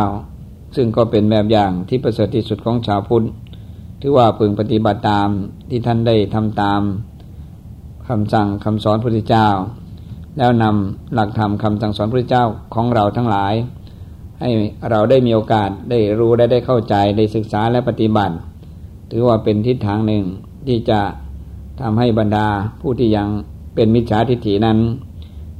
[0.76, 3.26] ซึ่งก็เป็นแบบอย่างที่ประเสริฐที่สุดของชาวพุทธ
[4.00, 5.28] ถือว่าพึงปฏิบัติตาม
[5.70, 6.80] ที่ท่านได้ทำตาม
[8.08, 9.48] คำสั่งคำสอนพระพุทธเจ้า
[10.38, 13.54] แล้วนำหลักธรรมคำสั่งสอนพระเจ้าของเราทั้งหลาย
[14.40, 14.50] ให้
[14.90, 18.34] เราได้มีโอกาสได้รู้ได้ได้เข้าใจได้ศึกษาและปฏิบัติ
[19.10, 20.24] ถือว่าเป็นทิศทางหนึ่ง
[20.66, 21.00] ที่จะ
[21.80, 22.48] ทำให้บรรดา
[22.80, 23.28] ผู้ที่ยัง
[23.74, 24.78] เป็นมิจฉาทิฏฐินั้น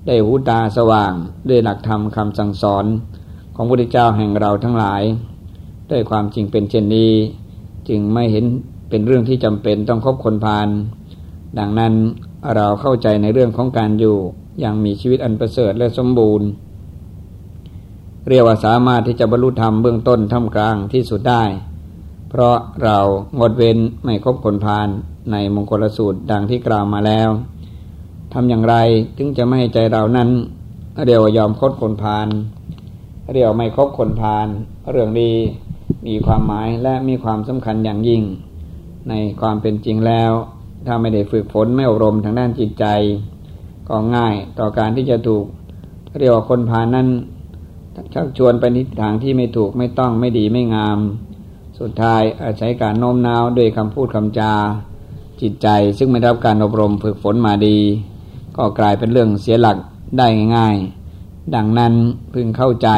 [0.06, 1.12] ได้หูตาสว่าง
[1.48, 2.84] ด้วยหลักธรรมคำสั่งสอน
[3.54, 5.02] ของพระพุทธเจ้าแห่งเราทั้งหลาย
[5.90, 7.12] ด้วยความจริงเป็นเช่นนี้
[7.88, 8.44] จึงไม่เห็น
[8.90, 10.68] เป็นเรื่องที่จำเป็นต้องคบคนพาล
[11.58, 11.92] ดังนั้น
[12.54, 14.18] เราเข้าใจในเรื่องของการอยู่
[14.64, 16.48] ย่างมีชีวิตอันประเสริฐและสมบูรณ์
[18.28, 21.44] เรียกว่าสามารถที่จะบรรลุธรรมเบื้องต้นท่ามกลางที่สุดได้
[22.30, 22.98] เพราะเรา
[23.38, 24.88] งดเว้นไม่คบคนพาล
[25.32, 27.28] ในมงคลสูตรดังที่กล่าวมาแล้ว
[28.32, 28.76] ทำอย่างไร
[29.16, 30.30] ถึงจะไม่ให้ใจเรานั้น
[31.06, 32.28] เรียกว่ายอมคดคนพาล
[33.32, 34.46] เรียกไม่คบคนพาล
[34.90, 35.32] เรื่องดี
[36.06, 38.22] มีความหมายและมีความสำคัญอย่างยิ่ง
[39.08, 40.32] ในความเป็นจริงแล้ว
[40.86, 42.86] ถ้าไม่ได้ฝึกฝนไม่อบรมทางด้านจิตใจ
[43.90, 45.44] ก็ง่ายต่อการที่จะถูก
[46.18, 47.08] เรียกว่าคนพานั้น
[48.14, 50.98] ชักชวนไปในทางที่ไม่ถูกไม่ต้องไม่ดีไม่งาม
[51.78, 54.52] สุดท้ายอาศัยการโน้มน้าวด้วยคำพูดคำจา
[55.40, 57.78] จิตใจซึ่งไม่รับการอบรมฝึกฝนมาดี
[58.56, 59.78] ก็กลายเป็นเรื่องเสียหลัก
[60.18, 60.26] ได้
[60.56, 60.76] ง่าย
[61.16, 61.94] ๆ ดังนั้น
[62.34, 62.90] พึงเข้าใจ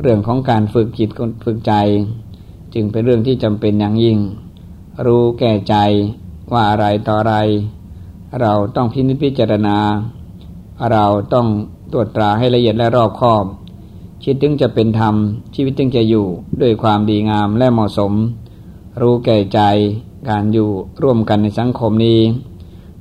[0.00, 1.10] เรื่องของการฝึกจิต
[1.44, 1.74] ฝึกใจ
[2.74, 4.18] จึงเป็นเรื่องที่จำเป็นอย่างยิ่ง
[5.06, 5.76] รู้แก่ใจ
[6.52, 7.36] ว่าอะไรต่ออะไร
[8.40, 9.76] เราต้องพินิจพิจารณา
[10.90, 11.46] เราต้อง
[11.92, 13.44] ตรวจตราให้ละเอียดและรอบคอบ
[14.22, 15.14] ชีวิตถึงจะเป็นธรรม
[15.54, 16.26] ชีวิตจึงจะอยู่
[16.60, 18.12] ด้วยความดีงามและเหมาะสม
[19.00, 19.60] รู้แก่ใจ
[20.28, 20.68] การอยู่
[21.02, 22.20] ร่วมกันในสังคมนี้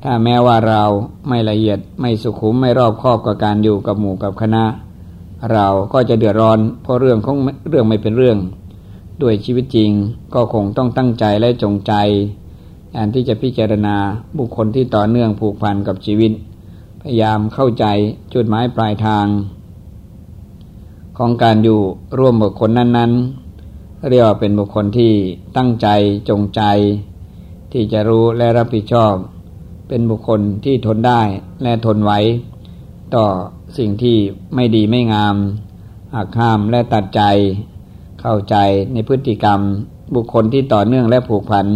[0.03, 0.83] ถ้าแม้ว่าเรา
[1.27, 4.63] ไม่ละเอียดไม่สุขุมไม่รอบคอบกับการอยู่กับหมู่กับคณะ
[5.51, 7.37] เราก็จะเดือดร้อน เพราะเรื่องของ
[7.69, 8.37] เรื่องไม่เป็นเรื่อง
[9.21, 9.91] ด้วยชีวิตจริง
[10.33, 11.93] ก็คงต้องตั้งใจและจงใจ
[12.99, 13.95] การที่จะพิจารณา
[14.39, 16.31] บุคคลที่ต่อเนื่องผูกพันกับชีวิต
[17.01, 17.85] พยายามเข้าใจ
[18.33, 19.25] จุดหมายปลายทาง
[21.17, 21.79] ของการอยู่
[22.17, 23.11] ร่วมบุคคลนั้น
[23.59, 25.11] ๆ เรียกว่าเป็นบุคคลที่
[25.57, 25.87] ตั้งใจ
[26.29, 26.61] จงใจ
[27.71, 29.13] ที่จะรู้และรับผิดชอบ
[29.87, 31.21] เป็นบุคคลที่ทนได้
[31.63, 32.11] และทนไหว
[33.15, 33.25] ต่อ
[33.77, 34.17] สิ่งที่
[34.55, 35.35] ไม่ดีไม่งาม
[36.15, 37.21] หักห้ามและตัดใจ
[38.21, 38.55] เข้าใจ
[38.93, 39.59] ในพฤติกรรม
[40.15, 41.67] บุคคลที่ต่อเนื่องและผูกพัน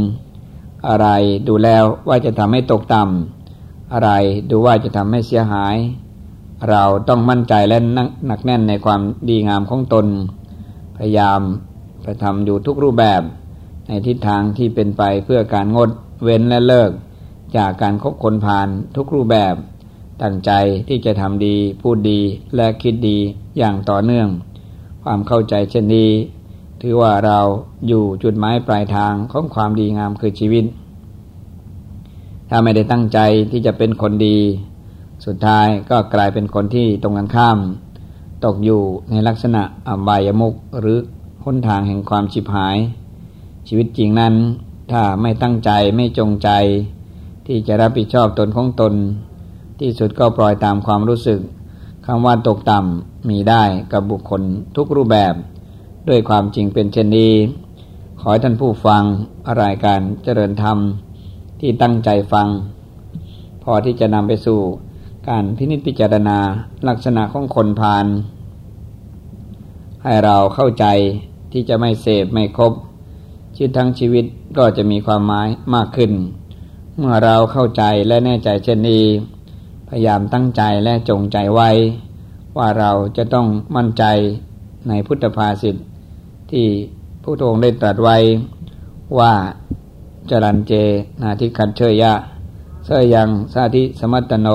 [0.88, 1.08] อะไร
[1.48, 4.12] ดูแล้วว่าจะทำให้ตกต่ำอะไร
[4.50, 5.76] ดูว่าจะทำให้เสียหาย
[6.70, 7.78] เราต้องมั่นใจและ
[8.28, 10.06] หนักแน่นในความดีงามของตน
[10.98, 11.40] พยายาม
[12.04, 13.22] ไปทำอยู่ทุกรูปแบบ
[13.88, 15.90] ในทิศทางที่เป็นไปเพื่อการงด
[16.24, 16.92] เว้นและเลิก
[17.58, 19.56] จากการคบคนผ่านทุกรูปแบบ
[20.22, 20.52] ตั้งใจ
[20.88, 22.20] ที่จะทำดี พูดดี
[22.56, 23.18] และคิดดี
[23.58, 24.28] อย่างต่อเนื่อง
[25.04, 26.10] ความเข้าใจเช่นนี้
[26.82, 27.40] ถือว่าเรา
[27.88, 30.66] อยู่จุดหมายปลายทางของความดีงามคือชีวิต
[32.50, 33.20] ถ้าไม่ได้ตั้งใจ
[33.52, 34.38] ที่จะเป็นคนดี
[35.26, 37.58] สุดท้ายก็กลายเป็นคนที่ตรงกันข้าม
[38.46, 40.98] ตกอยู่ในลักษณะอบายมุกหรือ
[41.44, 42.78] ค้นทางแห่งความชิบหาย
[43.68, 44.34] ชีวิตจริงนั้น
[44.92, 46.50] ถ้าไม่ตั้งใจไม่จงใจ
[47.46, 48.94] ที่จะรับผิดชอบตนของตน
[49.80, 51.40] ที่สุดก็ปล่อยตามความรู้สึก
[52.06, 54.42] คำว่าตกต่ำมีได้กับบุคคล
[54.76, 55.34] ทุกรูปแบบ
[56.10, 57.34] ด้วยความจริงเป็นเช่นนี้
[58.20, 59.04] ขอให้ท่านผู้ฟัง
[59.62, 60.78] รายการเจริญธรรม
[61.60, 62.48] ที่ตั้งใจฟัง
[63.64, 64.60] พอที่จะนำไปสู่
[65.30, 66.38] การพินิจพิจารณา
[66.88, 68.06] ลักษณะของคนพาล
[70.04, 70.86] ให้เราเข้าใจ
[71.52, 72.74] ที่จะไม่เสพไม่ครบ
[73.56, 74.26] ชีวิตทั้งชีวิต
[74.58, 76.12] ก็จะมีความหมายมากขึ้น
[76.98, 79.04] เมื่อเราเข้าใจและแน่ใจเช่นนี้
[79.88, 81.70] พยายามตั้งใจและจงใจไว้
[82.58, 84.04] ว่าเราจะต้องมั่นใจ
[84.88, 85.76] ในพุทธภาษิต
[86.52, 86.68] ที่
[87.24, 88.18] พระองค์ได้ตรัสไว้
[89.20, 89.34] ว่า
[90.30, 90.74] จรันเจ
[91.22, 92.14] นาทิคันเชยยะ
[92.86, 94.48] เสยังสาธิสมัตโน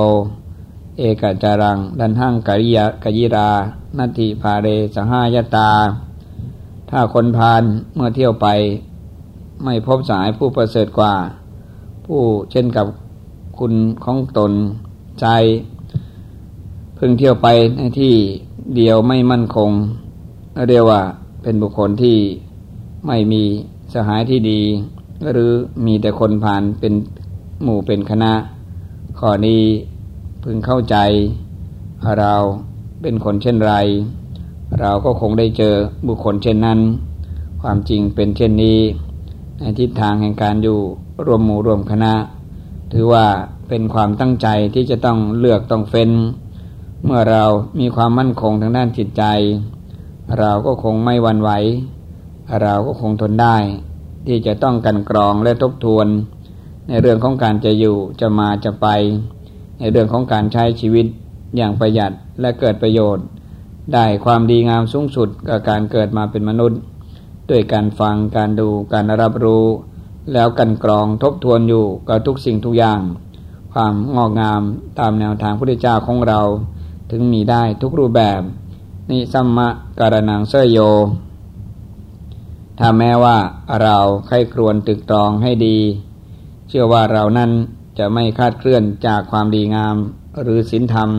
[0.98, 3.50] เอกจารัง ดันหังกริยกยิรา
[3.98, 5.70] นาทิภาเรสหายตา
[6.90, 7.62] ถ้าคนพาน
[7.94, 8.46] เมื่อเที่ยวไป
[9.64, 11.14] ไม่พบสายผู้ประเสริฐกว่า
[12.04, 12.87] ผู้เช่นกับ
[13.59, 14.52] คุณของตน
[15.20, 15.26] ใจ
[16.98, 18.14] พิ่งเที่ยวไปในที่
[18.76, 19.70] เดียวไม่มั่นคง
[20.68, 21.00] เรียกว่า
[21.48, 22.18] เป็นบุคคลที่
[23.06, 23.42] ไม่มี
[23.94, 24.61] สหายที่ดี
[25.32, 25.52] หรือ
[25.87, 26.92] มีแต่คนผ่านเป็น
[27.62, 28.32] หมู่เป็นคณะ
[29.18, 29.62] ข้อนี้
[30.42, 30.96] พึงเข้าใจ
[32.18, 32.35] เรา
[33.02, 33.74] เป็นคนเช่นไร
[34.80, 35.74] เราก็คงได้เจอ
[36.09, 36.80] บุคคลเช่นนั้น
[37.62, 38.78] ความจริงเป็นเช่นนี้
[39.59, 40.78] ในทิศทางแห่งการอยู่
[41.26, 42.14] รวมหมู่รวมคณะ
[42.92, 43.26] ถือว่า
[43.68, 46.11] เป็นความตั้งใจที่จะต้องเลือกต้องเฟ้น
[47.04, 47.44] เมื่อเรา
[47.80, 49.24] มีความมั่นคงทางด้านจิตใจ
[50.38, 51.50] เราก็คงไม่วันไหว
[52.62, 53.56] เราก็คงทนได้
[54.26, 56.06] ที่จะต้องกันกรองและทบทวน
[56.88, 58.86] ในเรื่องของการจะอยู่จะมาจะไป
[59.78, 61.06] ในเรื่องของการใช้ชีวิต
[61.56, 63.26] อย่างประหยัดและเกิดประโยชน์
[63.94, 66.80] ได้ความดีงามสูงสุดกับการเกิดมาเป็นมนุษย์
[67.50, 69.64] ด้วยการฟังการดูการรับรู้
[70.32, 73.00] แล้วกันกรองทบทวนอยู่กับทุกสิ่งทุกอย่าง
[73.72, 74.62] ความงอกงาม
[74.98, 76.40] ตามแนวทางพระพุทธเจ้าของเรา
[77.10, 78.40] ถึงมีได้ทุกรูปแบบ
[79.10, 80.78] นิสัมมะการนังเสยโย
[82.78, 83.36] ถ้าแม้ว่า
[83.82, 85.78] เราใครครวญตึกตรองให้ดี
[86.68, 87.50] เชื่อว่าเรานั้น
[87.98, 89.96] จะไม่คาดเคลื่อนจากความดีงาม
[90.42, 91.10] หรือศีลธรรม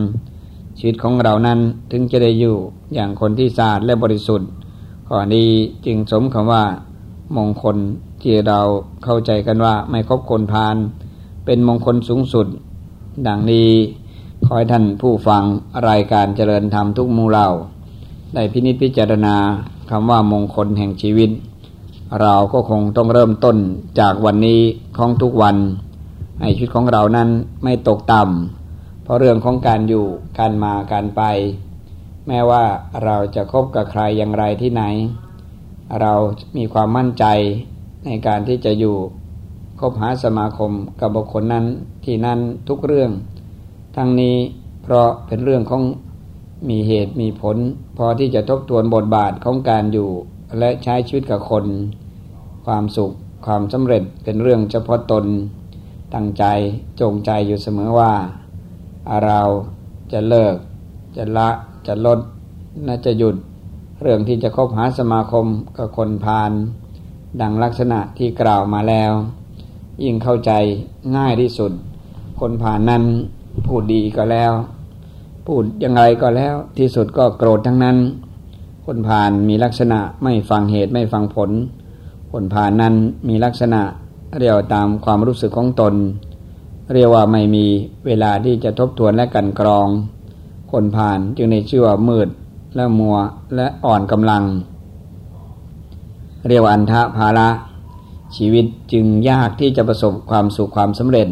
[0.78, 1.58] ชีวิตของเรานั้น
[1.90, 2.56] ถึงจะได้อยู่
[2.94, 4.48] อย่างคนที่สะอาดและบริสุทธิ์
[5.08, 5.48] ข้อนี้
[5.86, 6.64] จึงสมคำว่า
[7.36, 7.76] มงคล
[8.22, 8.60] ที่เรา
[9.04, 10.76] เข้าใจกันว่าไม่คบคนพาน
[11.44, 12.46] เป็นมงคลสูงสุด
[13.26, 13.70] ดังนี้
[14.44, 15.42] ขอให้ท่านผู้ฟัง
[15.88, 17.48] รายการเจริญธรรมทุกมูเหล่า
[18.34, 19.36] ได้พินิจพิจารณา
[19.90, 21.30] คำว่ามงคลแห่งชีวิต
[22.20, 23.56] เราก็คงต้องเริ่มต้น
[24.00, 24.60] จากวันนี้
[24.96, 25.56] ของทุกวัน
[26.40, 27.28] ให้ชีวิตของเรานั้น
[27.64, 30.06] ไม่ตกต่ำเพราะเรื่องของการอยู่
[30.38, 31.22] การมาการไป
[32.26, 32.64] แม้ว่า
[33.04, 34.82] เราจะคบกับใครอย่างไรที่ไหน
[36.00, 36.12] เรา
[36.56, 37.24] มีความมั่นใจ
[38.06, 38.96] ในการที่จะอยู่
[39.80, 41.66] คบหาสมาคมกับบุคคลนั้น
[42.04, 42.38] ที่นั้น
[42.68, 43.10] ทุกเรื่อง
[43.96, 44.36] ทั้งนี้
[44.82, 45.82] เพราะเป็นเรื่องของ
[46.68, 47.56] มีเหตุมีผล
[47.96, 50.10] พอที่จะทบทวนบทบาทของการอยู่
[50.58, 51.64] และใช้ชีวิตกับคน
[52.66, 53.14] ความสุข
[53.46, 55.24] ความสำเร็จเป็นเรื่องเฉพาะตน
[56.14, 56.44] ตั้งใจ
[57.00, 58.12] จงใจอยู่เสมอว่า
[59.24, 59.40] เรา
[60.12, 60.54] จะเลิก
[61.16, 61.48] จะละ
[61.86, 62.18] จะลด
[62.86, 63.36] น่าจะหยุด
[64.02, 66.52] เรื่องที่จะคบหาสมาคมกับคนพาล
[67.40, 69.12] ดังลักษณะที่กล่าวมาแล้ว
[70.02, 70.52] ยิ่งเข้าใจ
[71.16, 71.72] ง่ายที่สุด
[72.40, 73.02] คนผ่านนั้น
[73.66, 74.52] พูดดีก็แล้ว
[75.52, 77.96] พูดยังไงก็แล้ว ที่สุดก็โกรธทั้งนั้น
[78.86, 81.50] คนผ่านมีลักษณะไม่ฟังเหตุไม่ฟังผล
[82.32, 82.94] คนผ่านนั้น
[83.28, 83.80] มีลักษณะ
[84.38, 85.94] เรียวตามความรู้สึกของตน
[86.94, 87.66] เรียกว่าไม่มี
[88.06, 89.88] เวลาที่จะทบทวนและกันกรอง
[90.72, 92.28] คนผ่านจึงในชื่อว่ามืด
[92.76, 93.16] และมัว
[93.56, 94.44] และอ่อนกำลัง
[96.48, 97.48] เรียกว่าอันทะภาระ
[98.36, 101.28] ชีวิตจึงยากที่จะประสบความสุขความสำเร็จ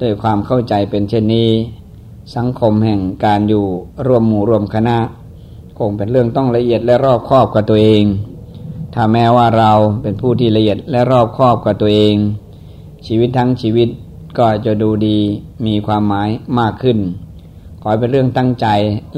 [0.00, 1.50] ด้วยความเข้าใจเป็นเช่นนี้
[2.36, 3.66] สังคมแห่งการอยู่
[4.06, 4.98] รวมหมู่รวมคณะ
[5.78, 8.04] คงเป็นเรื่องต้องละเอียดและรอบคอบกับตัวเอง
[8.94, 12.14] ถ้าแม้ว่าเราเป็นผู้ที่ละเอียดและรอบคอบกับตัวเอง
[13.06, 13.88] ชีวิตทั้งชีวิต
[14.38, 15.18] ก็จะดูดี
[15.66, 16.98] มีความหมายมากขึ้น
[17.82, 18.66] ขอเป็นเรื่องตั้งใจ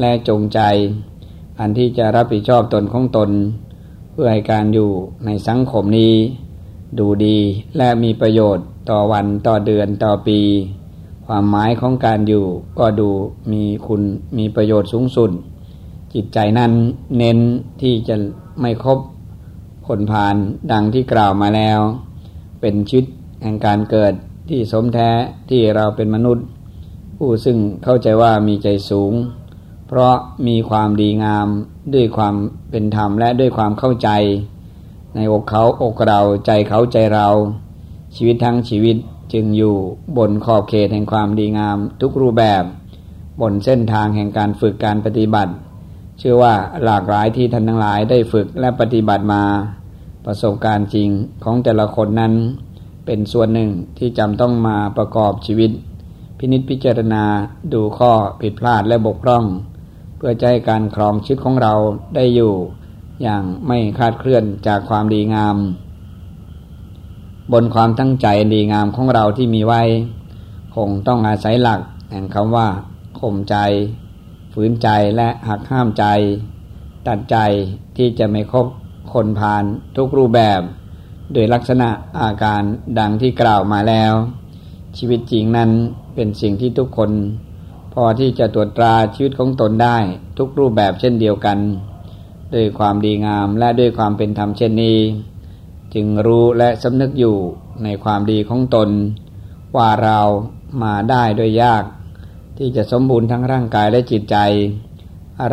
[0.01, 0.61] และจงใจ
[1.59, 3.31] อันที่จะรับผิดชอบตนของตน
[4.11, 4.91] เพื่อให้การอยู่
[5.25, 6.15] ในสังคมนี้
[6.99, 7.39] ดูดี
[7.77, 10.41] และมีประโยชน์ต่อวันต่อเดือนต่อปี
[11.27, 12.45] ความหมายของการอยู่
[12.79, 13.09] ก็ดู
[13.53, 14.03] มีคุณ
[14.39, 15.31] มีประโยชน์สูงสุด
[16.15, 16.73] จิตใจนั้น
[17.19, 17.39] เน้น
[17.83, 18.17] ที่จะ
[18.61, 18.99] ไม่ครบ
[19.87, 20.37] คนผ่าน
[20.73, 21.81] ดังที่กล่าวมาแล้ว
[22.61, 23.05] เป็นชิด
[23.43, 24.13] แห่งการเกิด
[24.49, 25.11] ที่สมแท้
[25.51, 26.47] ที่เราเป็นมนุษย์
[27.17, 29.13] ผู้ซึ่งเข้าใจว่ามีใจสูง
[29.89, 30.15] เพราะ
[30.47, 31.49] มีความดีงาม
[31.95, 32.35] ด้วยความ
[32.71, 34.09] เป็นธรรมและด้วยความเข้าใจ
[35.15, 37.29] ในอกเขาอกเราใจเขาใจเรา
[38.17, 38.97] ชีวิตทั้งชีวิต
[39.33, 39.77] จึงอยู่
[40.17, 42.65] บนขอบเขตแห่งความดีงามทุกรูปแบบ
[43.41, 45.53] บนเส้นทางแห่งการฝึกการปฏิบัติ
[46.19, 49.43] เชื่อว่าหลากหลายที่ท่านทั้งหลายได้ฝึกและปฏิบัติมา
[50.27, 51.09] ประสบการณ์จริง
[51.45, 52.35] ของแต่ละคนนั้น
[53.07, 55.71] เป็นส่วนหนึ่งที่จำต้องมาประกอบชีวิต
[56.39, 57.25] พินิจพิจารณา
[57.73, 59.45] ดูข้อผิดพลาดและบกพร่อง
[60.17, 61.75] เพื่อใจการครองชีวิตของเรา
[62.15, 62.53] ได้อยู่
[63.23, 65.57] อย่างไม่คาดเคลื่อนจากความดีงาม
[67.53, 69.83] บนความตั้งใจดีงามของเราที่มีไว้
[70.75, 71.81] คงต้องอาศัยหลัก
[72.11, 72.69] แห่งคำว่า
[73.21, 73.57] ข่มใจ
[74.53, 76.05] ฝืนใจและหักห้ามใจ
[77.09, 77.37] ตัดใจ
[77.97, 78.67] ที่จะไม่คบ
[79.13, 79.65] คนผ่าน
[79.97, 80.61] ทุกรูปแบบ
[81.33, 81.89] โดยลักษณะ
[82.21, 82.63] อาการ
[82.99, 84.13] ดังที่กล่าวมาแล้ว
[84.97, 85.71] ชีวิตจริงนั้น
[86.15, 87.11] เป็นสิ่งที่ทุกคน
[87.95, 89.99] พอที่จะตรวจตราชีวิตของตนได้
[90.39, 91.59] ทุกรูปแบบเช่นเดียวกัน
[92.55, 94.99] ด้วยความดีงามและด้วยความเป็นธรรมเช่นนี้
[95.97, 97.37] จึงรู้และสำนึกอยู่
[97.85, 98.89] ในความดีของตน
[99.77, 100.21] ว่าเรา
[100.83, 101.85] มาได้โดยยาก
[102.59, 104.37] ที่จะสมบูรณ์ทั้งร่างกายและจิตใจ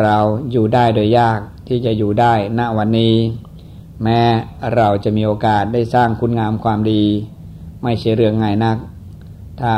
[0.02, 0.16] เรา
[0.50, 3.14] อยู่ได้โดยยากที่จะอยู่ได้ณวันนี้
[4.02, 4.20] แม้
[4.74, 7.02] เราจะมีโอกาสได้สร้างคุณงามความดี
[7.82, 8.76] ไม่ใช่เรื่องง่ายนัก
[9.60, 9.74] ถ้า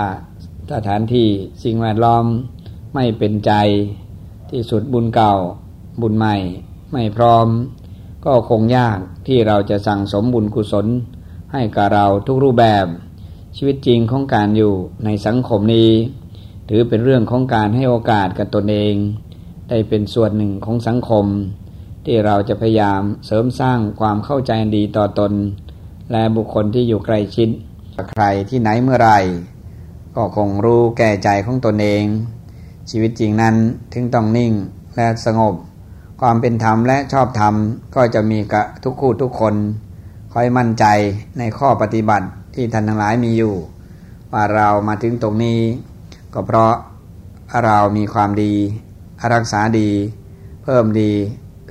[0.72, 1.28] สถานที่
[1.62, 2.24] สิ่งแวดล้อม
[2.94, 3.52] ไม่เป็นใจ
[4.50, 5.34] ที่สุดบุญเก่า
[6.00, 6.36] บุญใหม่
[6.92, 7.46] ไม่พร้อม
[8.26, 10.86] ก็คงยากที่เราจะสั่งสมบุญกุศล
[11.52, 12.86] ให้กับเราทุกรูปแบบ
[13.56, 14.72] ชีวิตจริงของการอยู่
[15.04, 15.90] ในสังคมนี้
[16.68, 18.94] ถือเป็นเรื่องของการให้โอกาสกับตนเอง
[19.68, 21.26] ได้เป็นส่วนหนึ่งของสังคม
[22.04, 25.32] ที่เราจะพยายามเสริมสร้างความเข้าใจดีต่อตน
[26.12, 27.48] และบุคคลที่อยู่ใกล้ชิด
[28.10, 29.12] ใครที่ไหนเมื่อไร
[30.16, 32.04] ก็คงรู้แก่ใจของตนเอง
[32.90, 33.56] ชีวิตจริงนั้น
[33.92, 34.52] ถึงต้องนิ่ง
[34.96, 35.54] และสงบ
[36.20, 37.54] ความเป็นธรรมและชอบธรรม
[37.96, 39.54] ก็จะมีกับทุกคู่ทุกคน
[40.32, 40.84] คอยมั่นใจ
[41.38, 43.54] ในข้อปฏิบัติที่ท่านทั้งหลายมีอยู่
[44.32, 45.60] ว่าเรามาถึงตรงนี้
[46.34, 46.74] ก็เพราะ
[47.64, 48.52] เรามีความดี
[49.32, 49.90] รักษาดี
[50.62, 51.12] เพิ่มดี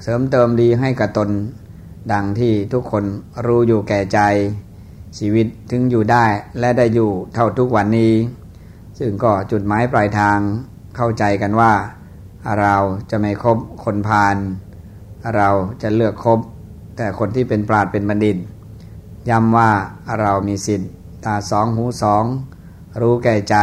[0.01, 1.29] เสริมเติมดีให้กับตน
[2.11, 3.03] ดังที่ทุกคน
[3.45, 4.19] รู้อยู่แก่ใจ
[5.17, 6.25] ชีวิตถึงอยู่ได้
[6.59, 8.13] และได้อยู่เท่าทุกวันนี้
[8.99, 10.37] ซึ่งก็จุดหมายปลายทาง
[10.95, 11.71] เข้าใจกันว่า
[12.61, 12.75] เรา
[13.09, 14.35] จะไม่คบคนพาล
[15.35, 15.49] เรา
[15.81, 16.39] จะเลือกคบ
[16.97, 18.37] แต่คนที่เป็นปราดเป็นบัณฑิต
[19.29, 19.71] ย้ำว่า
[20.21, 20.91] เรามีสิทธิ์
[21.25, 22.23] ตาสองหูสอง
[23.01, 23.55] รู้แก่ใจ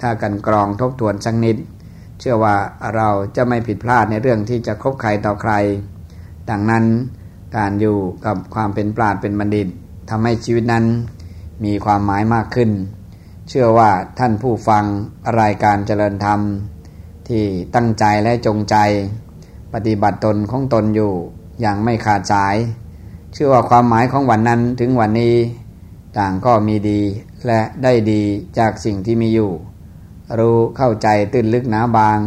[0.00, 1.56] ถ้ากันกรองทบทวนสักนิด
[2.20, 2.56] เชื่อว่า
[2.94, 5.52] เราจะไม่ผิดพลาดในเรื่องที่จะคบใครต่อใคร
[6.50, 6.84] ดังนั้น
[7.56, 9.68] การอยู่กับความเป็นปราดเป็นบัณฑิต
[10.10, 10.84] ทำให้ชีวิตนั้น
[11.64, 12.70] มีความหมายมากขึ้น
[13.48, 14.84] เชื่อว่าท่านผู้ฟัง
[15.40, 16.40] รายการเจริญธรรม
[17.28, 18.76] ที่ตั้งใจและจงใจ
[19.74, 21.12] ปฏิบัติตนของตนอยู่
[21.60, 22.56] อย่างไม่ขาดสาย
[23.32, 25.34] เชื่อว่าความหมายของวันนั้นถึงวันนี้
[26.18, 27.00] ต่างก็มีดี
[27.46, 28.22] และได้ดี
[28.58, 29.52] จากสิ่งที่มีอยู่
[30.38, 32.18] รู้เข้าใจตื้นลึกหนาบาง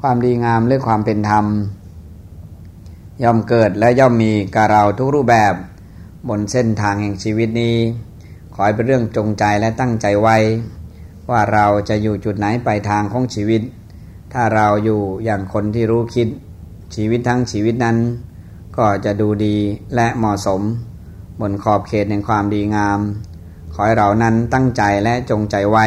[0.00, 1.46] ความดีงามหรือความเป็นธรรม
[3.22, 5.54] ย่อมเกิดและย่อมมีกับเราทุกรูปแบบ
[6.28, 7.76] บนเส้นทางแห่งชีวิตนี้
[8.54, 10.36] ขอให้เป็นเรื่องจงใจและตั้งใจไว้
[11.30, 13.62] ว่าเราจะอยู่จุดไหนไปทางของชีวิต
[14.36, 16.28] ถ้าเราอยู่อย่างคนที่รู้คิด
[16.94, 17.96] ชีวิตทั้งชีวิตนั้น
[18.76, 19.56] ก็จะดูดี
[19.94, 20.60] และเหมาะสม
[21.40, 23.00] บนขอบเขตแห่งความดีงาม
[23.72, 25.86] ขอให้เรานั้นตั้งใจและจงใจไว้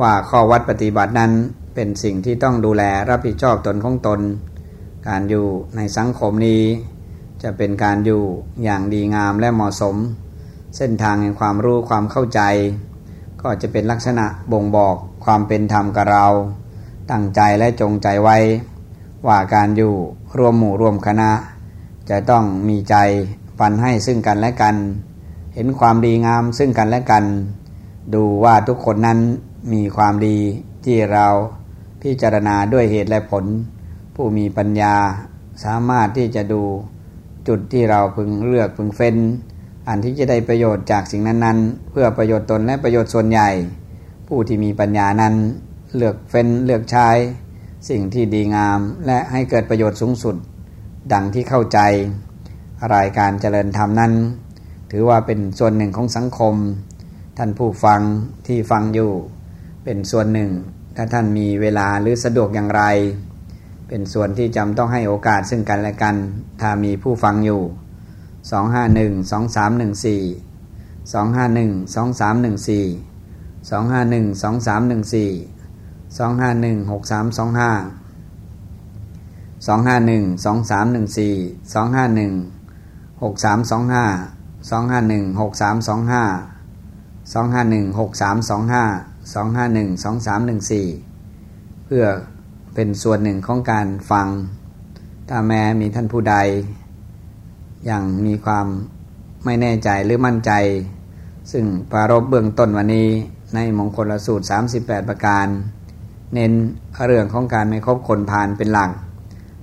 [0.00, 1.32] ว่าข้อวัดปฏิบัตินั้น
[1.74, 4.20] เป็นสิ่งที่ต้องดูแลรับผิดชอบตนของตน
[5.08, 6.62] การอยู่ในสังคมนี้
[7.42, 8.22] จะเป็นการอยู่
[8.64, 9.96] อย่างดีงามและเหมาะสม
[10.76, 12.40] เส้นทางแห่งความรู้ความเข้าใจ
[13.42, 16.26] ก็จะเป็นลักษณะบ่งบอกความเป็นธรรมกับเรา
[17.10, 18.36] ตั้งใจและจงใจไว้
[19.26, 19.94] ว่าการอยู่
[20.38, 21.30] รวมหมู่รวมคณะ
[22.10, 22.96] จะต้องมีใจ
[23.58, 24.76] ปันให้ซึ่งกันและกัน
[25.54, 27.24] เห็นความดีงามซึ่งกันและกัน
[28.14, 29.18] ดูว่าทุกคนนั้น
[29.72, 30.36] มีความดี
[30.84, 31.26] ที่เรา
[32.02, 33.44] พิจารณาด้วยเหตุและผล
[34.14, 34.94] ผู้มีปัญญา
[35.64, 36.62] สามารถที่จะดู
[37.48, 39.16] จุดที่เราพึงเลือกพึงเฟ้น
[39.88, 43.48] อันที่จะได้ประโยชน์จากสิ่งนั้น ๆ เพื่อประโยชน์ตนและประโยชน์ส่วนใหญ่
[44.28, 45.34] ผู้ที่มีปัญญานั้น
[45.96, 47.08] เลือกเฟ้นเลือกใช้
[47.88, 50.36] สิ่งที่ดีงาม และให้เกิดประโยชน์สูงสุด
[51.12, 51.78] ดังที่เข้าใจ
[52.94, 54.12] รายการเจริญธรรมนั้น
[54.90, 56.54] ถือว่าเป็นส่วนหนึ่งของสังคม
[57.38, 58.00] ท่านผู้ฟัง
[58.46, 59.12] ที่ฟังอยู่
[59.84, 60.50] เป็นส่วนหนึ่ง
[60.96, 62.82] ถ้าท่านมีเวลาหรือสะดวกอย่างไร
[63.88, 66.16] เป็นส่วนที่จำต้องให้โอกาสซึ่งกันและกัน
[66.60, 67.62] ถ้ามีผู้ฟังอยู่
[68.50, 75.57] 251 2314 251 2314 251 2314
[76.16, 77.70] สองห้าหนึ่งหกสามสองห้า
[79.66, 81.34] สองห้าหนึ่งสองสามหนึ่งสี่
[81.74, 82.32] สองห้าหนึ่ง
[83.22, 84.04] หกสามสองห้า
[84.70, 86.24] สองห้าหนึ่งหกสามสองห้า
[87.32, 88.84] สองห้าหนึ่งหกสามสองห้า
[89.34, 90.86] สองห้าหนึ่งสองสามหนึ่งสี่
[91.84, 92.04] เพื่อ
[92.74, 94.28] เป็นส่วนหนึ่งของการฟัง
[95.28, 96.36] ถ้าแม้มีท่านผู้ใด
[97.86, 98.66] อย่างมีความ
[99.44, 100.52] ไม่แน่ใจหรือมั่นใจ
[101.52, 103.08] ซึ่งปารบเบื้องต้นวันนี้
[103.54, 104.44] ในมงคลสูตร
[104.76, 105.46] 38 ประการ
[106.34, 106.52] เน้น
[107.06, 108.90] เรื่องของการไม่คบคนพาลเป็นหลัก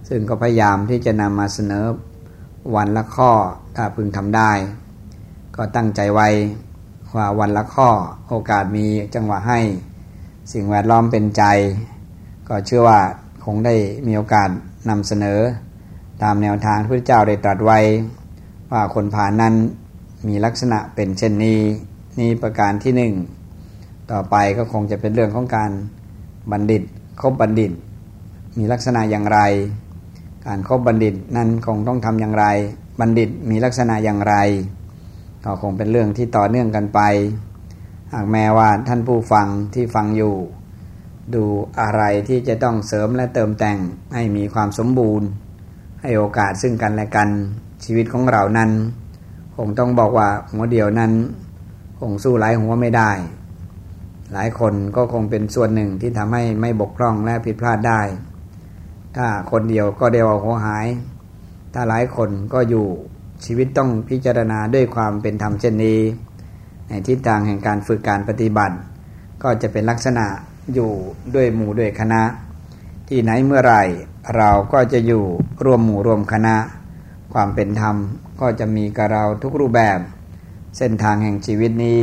[0.10, 1.86] ซึ่งก็พยายามที่จะนำมาเสนอ
[2.76, 3.32] วันละข้อ
[3.76, 4.52] ถ้าพึงทำได้
[5.56, 6.30] ก็ตั้งใจไว้
[7.16, 7.90] ว่าวันละข้อ
[8.30, 9.60] โอกาสมีจังหวะให้
[10.54, 11.44] สิ่งแวดล้อมเป็นใจ
[12.50, 13.00] ก็เชื่อว่า
[13.46, 13.76] คงได้
[14.08, 14.50] มีโอกาส
[14.90, 15.40] นำเสนอ
[16.24, 17.80] ตามแนวทางที่พระเจ้าได้ตรัสไว้
[18.72, 19.54] ว่าคนผ่านนั้น
[20.28, 21.60] มีลักษณะเป็นเช่นนี้
[22.20, 23.14] นี่ประการที่หนึ่ง
[24.12, 25.72] ต่อไปก็คงจะเป็นเรื่องของการ
[26.52, 26.84] บัณฑิต
[27.22, 27.72] คบบัณฑิต
[28.58, 29.40] มีลักษณะอย่างไร
[30.46, 32.46] การครบบัณฑิตนั้นคงต้องทำอย่างไร
[33.00, 34.36] บัณฑิตมีลักษณะอย่างไร
[35.44, 37.00] ก็คงเป็นเรื่องที่ต่อเนื่องกันไป
[38.14, 40.36] หากแม้ว่าท่านผู้ฟังที่ฟังอยู่
[41.34, 41.44] ดู
[41.82, 43.78] อะไรที่จะต้องเสริมและเติมแต่ง
[44.14, 45.28] ให้มีความสมบูรณ์
[46.02, 47.30] ให้โอกาสซึ่งกันและกัน
[47.84, 48.72] ชีวิตของเรานั้น
[49.56, 51.12] คงต้องบอกว่าหัวเดียวนั้น
[52.00, 53.12] คงสู้หลายหัวไม่ได้
[54.34, 58.02] หลายคนก็คงเป็นส่วนหนึ่งที่ทำให้ไม่บกพร่องและผิดพลาดได้
[59.16, 60.88] ถ้าคนเดียวก็เดียวหัวหาย
[61.74, 62.86] ถ้าหลายคนก็อยู่
[63.46, 66.00] ชีวิตต้องพิจารณาด้วยความเป็นธรรมเช่นนี้
[66.88, 68.76] ในทิศทางแห่งการฝึกการปฏิบัติ
[69.44, 70.26] ก็จะเป็นลักษณะ
[70.74, 70.92] อยู่
[71.36, 72.22] ด้วยหมู่ด้วยคณะ
[73.08, 73.84] ที่ไหนเมื่อไหร่
[74.38, 75.24] เราก็จะอยู่
[75.66, 76.56] รวมหมู่รวมคณะ
[77.34, 77.96] ความเป็นธรรม
[78.42, 80.00] ก็จะมีกับเราทุกรูปแบบ
[80.78, 82.00] เส้นทางแห่งชีวิตนี้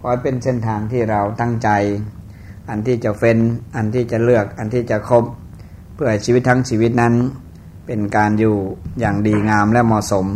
[0.00, 1.68] ขอให้เป็นเส้นทางที่เราตั้งใจ
[2.68, 3.38] อันที่จะเฟ้น
[3.76, 5.24] อันที่จะเลือก อันที่จะคบ
[5.94, 7.14] เพื่อชีวิตทั้งชีวิตนั้น
[7.86, 8.56] เป็นการอยู่
[9.00, 10.26] อย่างดีงามและเหมาะสม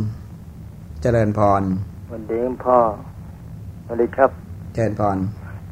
[1.03, 1.63] เจริญพร
[2.13, 2.79] วันดีพ่อ
[3.87, 4.31] สวัสดีครับ
[4.75, 5.19] เจริญพร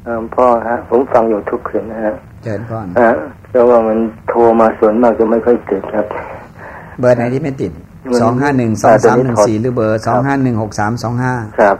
[0.03, 2.13] เออพ่อฮะผมฟังอยู่ทุกคืนนะฮะ
[2.43, 3.09] เจิญพรอ่า
[3.49, 3.97] เพราะว่ามัน
[4.29, 6.05] โทรมาส่วนมากจะไม่ค่อยติดครับ
[6.99, 7.71] เบอร์ไหนที่ไม่ติด
[8.09, 11.77] มันสองห้าหนึ่งสองสามหนึ่งสี่หรือเบอร์สองห้าหนึ่งหกสามสองห้าครับ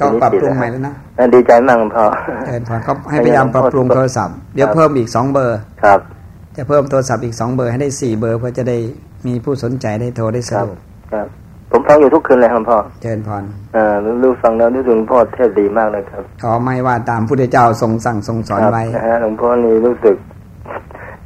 [0.00, 2.04] ก็ปรับปรุงใหม่แล้วนะอ่าดีใจมากพ่อ
[2.46, 6.00] เจิญพรก็ให้พยายามปรับปรุงโทรศัพท์เดี๋ยวเพิ่มอีกสองเบอร์ครับ
[6.56, 8.78] จะเพิ่มโทรศัพท์อีกสองเบอร์ให้ได้สี่เบอร์เพื่อจะได้
[9.26, 10.76] มีผู้สนใจได้โทรได้สะดวก
[11.12, 11.26] ครับ
[11.72, 13.44] ผมฟังอยู่ทุกคืนเลยครับพ่อเจิญพร
[13.76, 20.16] อ่ารู้ฟังแล้วรู้สึกพ่อเทศดีมากเลยครับขอไม่ว่าตามพุทธเจ้าทรงสั่งทรงสอนครับไว้นะฮะหลวงพ่อนี่รู้สึก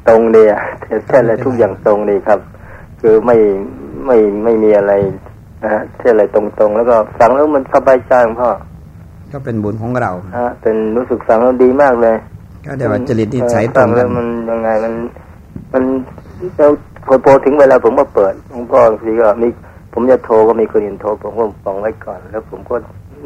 [0.09, 2.41] ตรงดีอะเทศเทศอะไรทุกอย่างตรงดีครับ
[3.01, 3.37] คือไม่
[4.07, 4.93] ไม่ไม่มีอะไร
[5.63, 8.51] นะฮะเทศอะไรตรงๆ แล้วก็ฟังแล้วมันสบายใจหลวงพ่อ
[9.33, 12.17] ก็เป็นบุญของเราฮะเป็นรู้สึกฟังแล้วดีมากเลย
[12.67, 14.95] ก็เดี๋ยวว่าจริตนิสัยตรฟังงกัแล้นวมันยังไงมัน
[15.73, 15.85] มัน
[16.57, 16.71] แล้ว
[17.07, 19.49] พอโปรถึงเวลาผมก็เปิดหลวงพ่อบางทีก็มี
[19.93, 22.75] ผมจะโทรก็มีคนอื่นโทรผมก็ฟังไว้ก่อน แล้วผมก็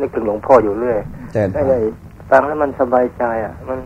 [0.01, 0.99] นึกถึงหลวงพ่ออยู่เรื่อย
[1.33, 1.79] เจิญพได้รได้
[2.31, 3.79] ฟังแล้วมันสบายใจ อะ มัน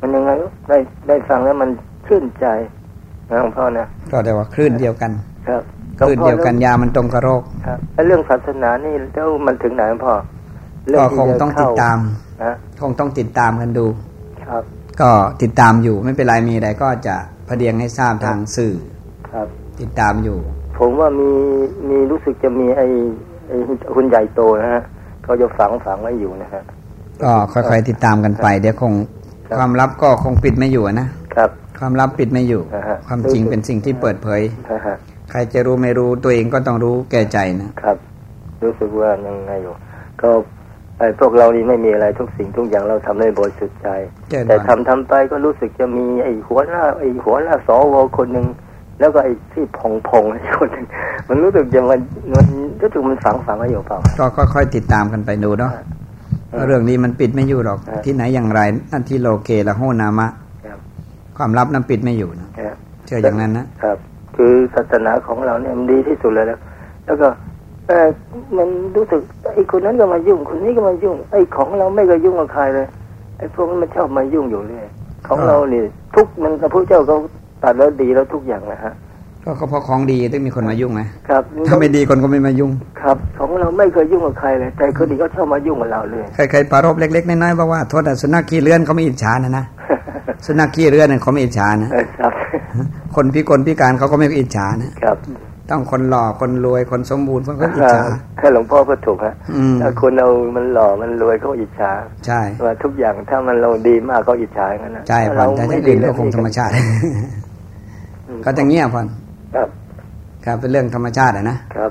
[0.00, 0.30] มันยังไง
[0.68, 1.70] ได้ได้ฟังแล้วมัน
[2.06, 2.46] ชื่นใจ
[3.30, 5.10] นะหลวงพ่อนะก็เดี๋ยวว่าคลื่นเดียวกัน
[5.48, 5.62] ครับ
[5.98, 10.14] คลื่นเดียวกันยามันตรงกระโรคครับแล้วเรื่องศาสนานี่แล้วมันถึงไหนหลวงพ่อ
[10.88, 11.98] เรื่ก็ที่คงต้องจะติดเข้ตาม
[12.44, 13.86] นะคงต้องติดตามกันดู
[14.48, 14.62] ครับ
[15.00, 15.10] ก็
[15.42, 17.16] ติดตามอยู่ไม่เป็นไรมีอะไรก็จะ
[17.48, 18.74] พเดียงให้ทราบทางสื่อ
[19.32, 19.46] ครับ
[19.80, 20.38] ติดตามอยู่
[20.78, 21.30] ผมว่ามี
[21.88, 22.86] มีรู้สึกจะมีไอ้
[23.48, 23.56] ไอ้
[23.94, 24.82] คุณใหญ่โตนะฮะ
[25.24, 26.62] เขาจะฝังฝังไว้อยู่นะฮะ
[27.22, 28.92] ก็ค่อยๆติดตามกันไป เดี๋ยวคง
[29.48, 34.42] ครับความลับก็คงปิดไม่อยู่อะนะครับ ความลับปิดไม่อยู่อ่าฮะความจริงเป็นสิ่งที่เปิดเผย
[34.72, 34.96] นะฮะ
[35.30, 37.96] ใครจะรู้ไม่รู้ตัวเองก็ต้องรู้แก่ใจนะครับ
[38.64, 39.74] รู้สึกว่ายังไงอยู่
[40.22, 40.30] ก็
[40.98, 43.88] ไอ้พวกเรานี่ไม่มีอะไรทุกสิ่งทุกอย่างเราทำได้บริสุทธิ์ใจ
[44.30, 48.46] เจิญแต่พรทำทำไปก็รู้สึกจะมีไอ้หัวหน้าไอ้หัวหน้าสวคนหนึ่ง
[49.00, 50.86] แล้วก็ไอ้ที่พองพองๆไอ้คนหนึ่ง
[51.28, 52.00] มันรู้สึกจะมัน
[52.34, 52.46] มัน
[52.82, 55.72] รู้สึกมันฝังฝังไว้อยู่เปล่าก็ค่อยๆติดตามกันไปดูเนาะ
[56.50, 58.60] เออเรื่องนี้มันปิดไม่อยู่หรอกเออที่ไหนอย่างไร
[58.92, 60.28] นั่นที่โลเกละโหนามะ
[60.66, 60.78] ครับ
[61.36, 62.74] ความลับนั้นปิดไม่อยู่นะนะฮะ
[63.06, 63.98] เชื่ออย่างนั้นนะครับ
[64.40, 66.60] คือศาสนาของเราเนี่ยมันดีที่สุดเลยแล้ว
[67.06, 67.28] แล้วก็
[67.88, 68.08] เออ
[68.56, 69.20] มันรู้สึก
[69.54, 72.86] ไอ้คนนั้นก็มายุ่ง คนนี้ก็มายุ่ง ไอ้ของเราไม่เคยยุ่งกับใครเลย
[73.38, 74.86] ไอ้พวกนั้นมันชอบมายุ่งอยู่เรื่อย
[75.26, 75.82] ของครับเรานี่
[76.14, 77.16] ทุกมันพระพุทธเจ้าเขา
[77.62, 78.94] ตัดแล้วดีแล้วทุกอย่างนะฮะ
[79.44, 82.70] ก็เพราะของดีต้องมีคนมายุ่งไหมครับ ถ้าไม่ดีคนก็ไม่มายุ่ง
[83.02, 89.64] ครับ ของเราไม่เคยยุ่งกับใครเลย แต่คนอื่นก็ชอบมายุ่งกับเราเลยใครๆปรารบเล็กๆน้อยๆบอกว่าโทษแต่สุนัขขี้เลื่อนเขาไม่อิจฉานะนะ
[90.46, 92.32] สุนัขขี้เลื่อนเนี่ยเขาไม่อิจฉานะเออครับ
[93.18, 95.16] คนพิกลพิการเขาก็ไม่อิจฉานะครับ
[95.70, 98.02] ต้องคนหล่อคนรวยคนสมบูรณ์คนก็อิจฉา
[98.40, 101.90] ถ้าหลวงพ่อก็ถูกฮะอืมถ้าคนเรามันหล่อมันรวยเขาอิจฉา
[102.26, 106.72] ใช่ว่าทุกอย่างถ้ามันเราดีมากเขาอิจฉาอย่างนั้นนะใช่ถ้าพอนแต่ที่อื่นก็คงธรรมชาติ
[108.28, 109.06] อืมก็จะเงียบพอน
[109.54, 109.68] ครับ
[110.44, 111.90] ครับเป็นเรื่องธรรมชาติอะนะครับ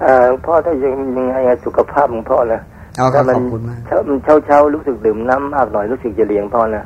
[0.00, 2.60] เอ่อพ่อถ้ายังยังไงอะสุขภาพของพ่อนะ
[2.96, 6.84] เอาครัถ้าบมัขอบคุณมากถ้ามันเช้าเช้าๆรู้สึกดื่มน้ำมากหน่อยรู้สึกจะเลี้ยงพ่อนะ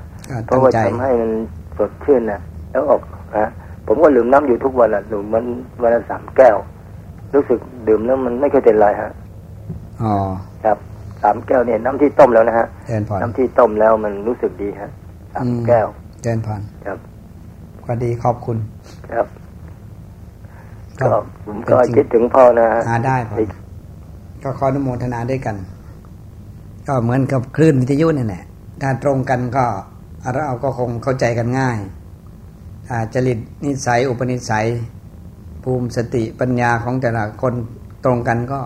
[0.49, 1.31] ก็เพตั้ราะงว่าใจทำให้มัน
[1.79, 2.41] สดชื่นนะ
[2.77, 3.03] แล้วออก
[3.39, 3.51] นะ
[3.87, 5.45] ผมก็ดื่มน้ำอยู่ทุกวันอะดื่มมัน
[5.83, 6.57] วันละสามแก้ว
[7.35, 7.59] รู้สึก
[7.89, 9.11] ดื่มแล้วมันไม่เคยเป็นไรฮะ
[10.03, 10.15] อ๋อ
[10.65, 10.79] ครับ
[11.23, 14.91] สามแก้วเนี่ยน้ำที่ต้มแล้วนะฮะเจริญพรน้ำที่ต้มแล้วมันรู้สึกดีฮะ
[15.35, 15.87] สามอืมแก้ว
[16.23, 16.99] เจริญพรครับ
[17.87, 18.57] ก็ดีขอบคุณ
[19.13, 19.27] ครับ
[21.01, 23.37] ก็ก็ผมก็เป็นจริงคิดถึงพ่อนะฮะหาได้พอ
[24.43, 25.57] ก็ขออนุโมทนาด้วยกัน
[26.87, 28.45] ก็เหมือนกับคลื่นวิทยุนี่แหละ
[28.83, 29.65] ถ้าตรงกันก็
[30.35, 31.96] เราก็คงเข้าใจกันง่ายถ้า
[33.15, 34.67] จริตนิสัยอุปนิสัย
[35.65, 37.55] ภูมิสติปัญญาของแต่ละคน
[38.05, 38.61] ตรงกันก็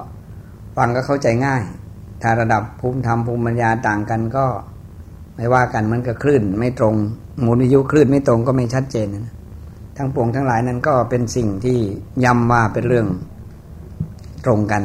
[0.77, 1.63] ฟังก็เข้าใจง่าย
[2.23, 4.47] ถ้าระดับภูมิธรรมภูมิปัญญาต่างกันก็
[5.37, 6.95] ไม่ว่ากันมันกับคลื่นไม่ตรง
[7.41, 9.35] หมุนวิยุคลื่นไม่ตรงก็ไม่ชัดเจนนะ
[9.97, 11.79] ทั้งปวงทั้งหลายนั้นก็เป็นสิ่งที่
[12.25, 13.07] ย้ำว่าเป็นเรื่อง
[14.45, 14.83] ตรงกัน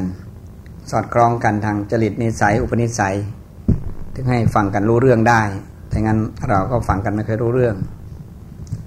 [0.91, 3.15] สอดคล้องกันทางจริตนิสัยอุปนิสัย
[4.13, 5.41] ถึงให้ฟังกันรู้เรื่องได้
[5.91, 6.19] ถ้างั้น
[6.49, 7.75] เราก็ฟังกันไม่เคยรู้เรื่อง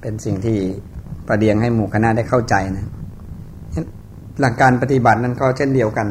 [0.01, 0.59] เป็นสิ่งที่
[1.28, 2.86] ประเดียงให้หมู่คณะได้เข้าใจนะ
[4.40, 6.09] หลักการปฏิบัตินั้นก็เช่นเดียวกัน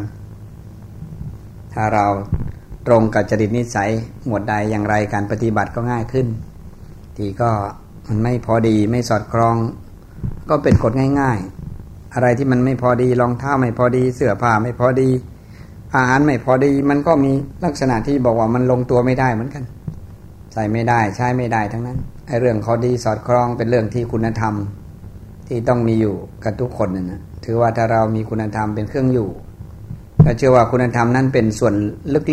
[1.73, 2.05] ถ้าเรา
[2.87, 3.91] ตรงกับจริตนิสัย
[4.25, 6.27] หมวดใดอย่างไรการปฏิบัติก็ง่ายขึ้น
[7.17, 7.51] ทีก็
[8.07, 9.55] มันไม่พอดีไม่สอดคล้อง
[10.49, 11.39] ก็เป็นกฎง่าย
[11.75, 15.09] ๆ อะไรที่มันไม่พอดีรองเท้าไม่พอดี เสื้อผ้าไม่พอดี
[15.95, 17.31] อาหารไม่พอดี มันก็มี
[17.65, 19.63] ลักษณะที่บอกว่ามันลงตัวไม่ได้เหมือนกัน
[20.53, 21.97] ใส่ไม่ได้ใช้ไม่ได้ทั้งนั้น
[22.27, 24.53] ไอ้เรื่องข้อดีสอดคล้องเป็นเรื่องที่คุณธรรม
[25.47, 29.29] ที่ต้องมีอยู่กับทุกคนนะถือว่าถ้าเรามีคุณธรรมเป็นเครื่องอยู่
[30.25, 31.73] ก็เชื่อว่าคุณธรรมนั้นเป็นส่วน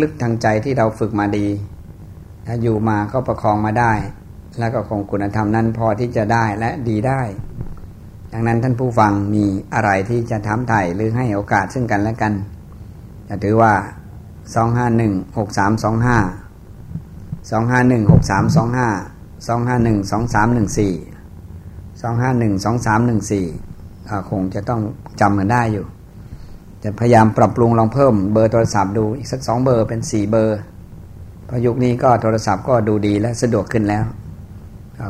[0.01, 1.47] ลึกๆทางใจที่เราฝึกมาดี
[2.47, 3.93] ถ้าอยู่มาก็ประคองมาได้
[4.59, 7.21] แล้วก็คงคุณธรรมนั้นพอที่จะได้และดีได้
[8.33, 12.33] ดังนั้นท่านผู้ฟังมีอะไรที่จะถามไถ่หรือให้โอกาสซึ่งกันและกัน
[13.29, 13.73] จะถือว่า
[14.55, 15.49] สองห้าหนึ่งหก
[19.47, 20.93] สองห้าหนึ่งสองสามหนึ่งสี่
[22.01, 23.45] สองห้าหนึ่งสองสามหนึ่งสี่
[24.29, 24.81] คงจะต้อง
[25.21, 25.85] จำกันได้อยู่
[26.83, 30.59] จะพยายามปรับปรุงลองเพิ่มเบอร์โทรศัพท์ดูอีกสักสองเบอร์เป็นสี่เบอร์
[31.47, 34.03] พราะยุคนี้ก็โทรศัพท์ก็ดูดีและสะดวกขึ้นแล้ว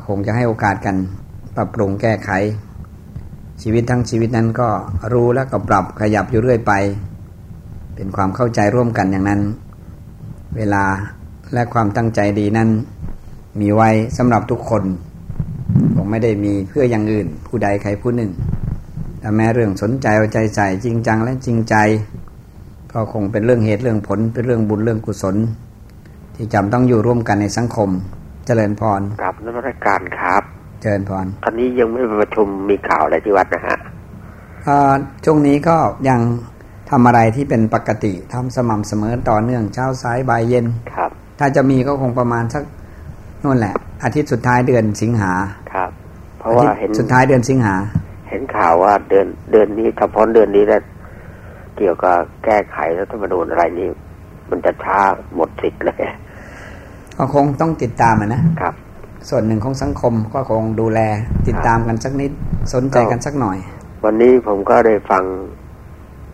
[0.07, 0.95] คงจะให้โอกาสกัน
[1.55, 2.29] ปรับปรุงแก้ไข
[3.61, 4.69] ชีวิตทั้งชีวิตนั้นก็
[5.13, 6.73] รู้แล้วก็ปรับขยับอยู่เรื่อยไป
[7.95, 9.41] เป็นความเข้าใจร่วมกันอย่างนั้น
[10.57, 10.83] เวลา
[11.53, 12.69] และความตั้งใจดีนั้น
[13.59, 14.83] มีไว้สำหรับทุกคน
[15.95, 18.31] คงไม่ได้มีเพื่ออย่างอื่น ผู้ใดใครผู้หนึ่ง
[19.19, 21.75] แต่แม้เรื่องสนใจเอาใจใส่จริงจังและจริงใจ
[22.93, 25.35] ก็คงเป็นเรื่องเหตุเรื่องผล เป็นเรื่องบุญเรื่องกุศล
[26.35, 27.89] ที่จำต้องอยู่ร่วมกันในสังคม
[28.45, 30.43] เจริญพรกับนักการครับ
[30.81, 33.77] เจริญพรตอนนี้ยังไม่ประชุมมีข่าวอะไรที่วัดนะฮะ
[35.25, 35.77] ช่วงนี้ก็
[36.09, 36.19] ยัง
[36.89, 42.63] ทำอะไรที่เป็นปกติทำสม่ำเสมอต่อเนื่องเช้าสายบ่ายเย็นครับ ถ้าจะมีก็คงประมาณสัก
[43.45, 43.73] นู่นแหละ
[44.03, 45.31] อาทิตย์สุดท้ายเดือนสิงหา
[45.73, 45.89] ครับ
[46.39, 47.75] เพราะว่าเห็นสุดท้ายเดือนสิงหา
[48.29, 50.81] เห็นข่าวว่าเดือนเดือนนี้เฉพาะเดือนนี้แล้ว
[51.77, 53.89] เกี่ยวกับแก้ไขรัฐธรรมนูญอะไรนี้
[54.49, 54.99] มันจะช้า
[55.35, 55.97] หมดสิทธิ์เลย
[57.17, 58.73] ก็คงต้องติดตามนะครับ
[59.29, 60.99] ส่วนหนึ่งของสังคมก็คงดูแล
[61.47, 62.31] ติดตามกันสักนิด
[62.73, 63.57] สนใจกันสักหน่อย
[64.03, 65.23] วันนี้ผมก็ได้ฟัง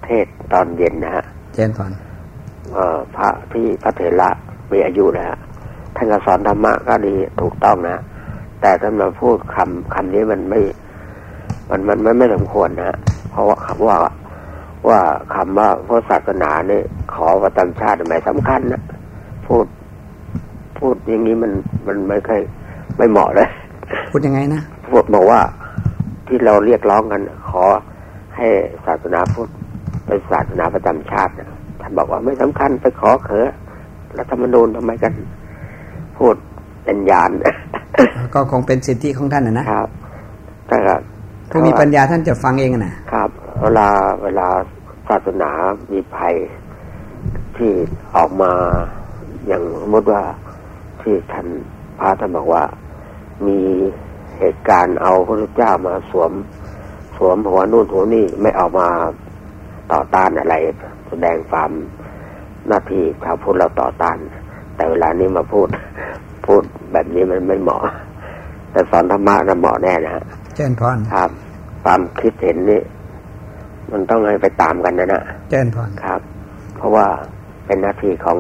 [0.06, 1.92] เทศตอนเย็นนะฮะเจนพอน
[2.74, 4.30] เอ่อพระที่พระเถระ
[4.72, 5.38] มีอายุนะฮะ
[6.02, 7.98] ท่านก็สอนธรรมะก็ดีถูกต้องนะ
[8.62, 10.60] แต่ท่านมาพูดคำคำนี้มันไม่
[11.70, 12.98] มันมันไม่ไม่สมควรนะ
[13.30, 13.98] เพราะว่าคำว่า
[14.88, 15.00] ว่า
[15.36, 16.84] คำว่าพระศาสนาเนี่ย
[17.14, 18.82] ขอประจำชาติหมายสำคัญนะ
[19.48, 19.66] พูด
[20.78, 21.52] พูดอย่างนี้มัน
[21.88, 22.42] มันไม่ค่อย
[22.98, 23.50] ไม่เหมาะเลย
[24.10, 25.40] พูดยังไงนะพูดบอกว่า
[26.28, 27.64] ที่เราเรียกร้องกัน ขอ
[28.38, 28.48] ให้
[28.86, 29.52] ศาสนาพุทธ
[30.06, 31.32] เป็นศาสนาประจำชาติ
[31.82, 33.46] ท่านบอกว่าไม่สำคัญไปขอเขอ
[34.18, 35.14] รัฐธรรมนูญทำไมกัน
[36.22, 36.36] พูด
[36.86, 37.32] เป็นญาณ
[38.34, 39.90] ก็คงเป็นสิทธิของท่านนะครับ
[40.68, 40.78] แต่
[41.52, 43.30] ถ้ามีปัญญาท่านจะฟังเองนะครับ
[43.62, 43.88] เวลา
[44.24, 44.48] เวลา
[45.08, 45.50] ศาสนา
[45.92, 46.36] มีภัย
[47.58, 47.72] ที่
[48.16, 48.52] ออกมา
[49.48, 50.22] อย่างสมมติว่า
[51.02, 51.48] ที่ท่าน
[52.00, 52.64] พระท่านบอกว่า
[53.48, 53.60] มี
[54.40, 56.32] เหตุการณ์เอาพระเจ้ามาสวม
[57.18, 58.88] สวมหัวนู่นหัวนี่ไม่ออกมา
[59.92, 60.56] ต่อต้านอะไร
[61.10, 61.72] แสดงความ
[62.68, 64.18] หน้าที่ชาวพุทธเราต่อต้าน
[64.76, 65.68] แต่เวลานี้มาพูด
[66.46, 66.62] พูด
[66.94, 67.82] แบบนี้มันไม่เหมาะ
[68.72, 70.24] แต่สอนธรรมะน่ะเหมาะแน่นะ
[70.56, 71.30] เจนพรครับ
[71.84, 72.82] ความคิดเห็นนี่
[73.92, 76.22] มันต้องให้ไปตามกันนะนะเจนพรครับ
[76.78, 77.06] เพราะว่า
[77.66, 78.38] เป็นหน้าที่ของ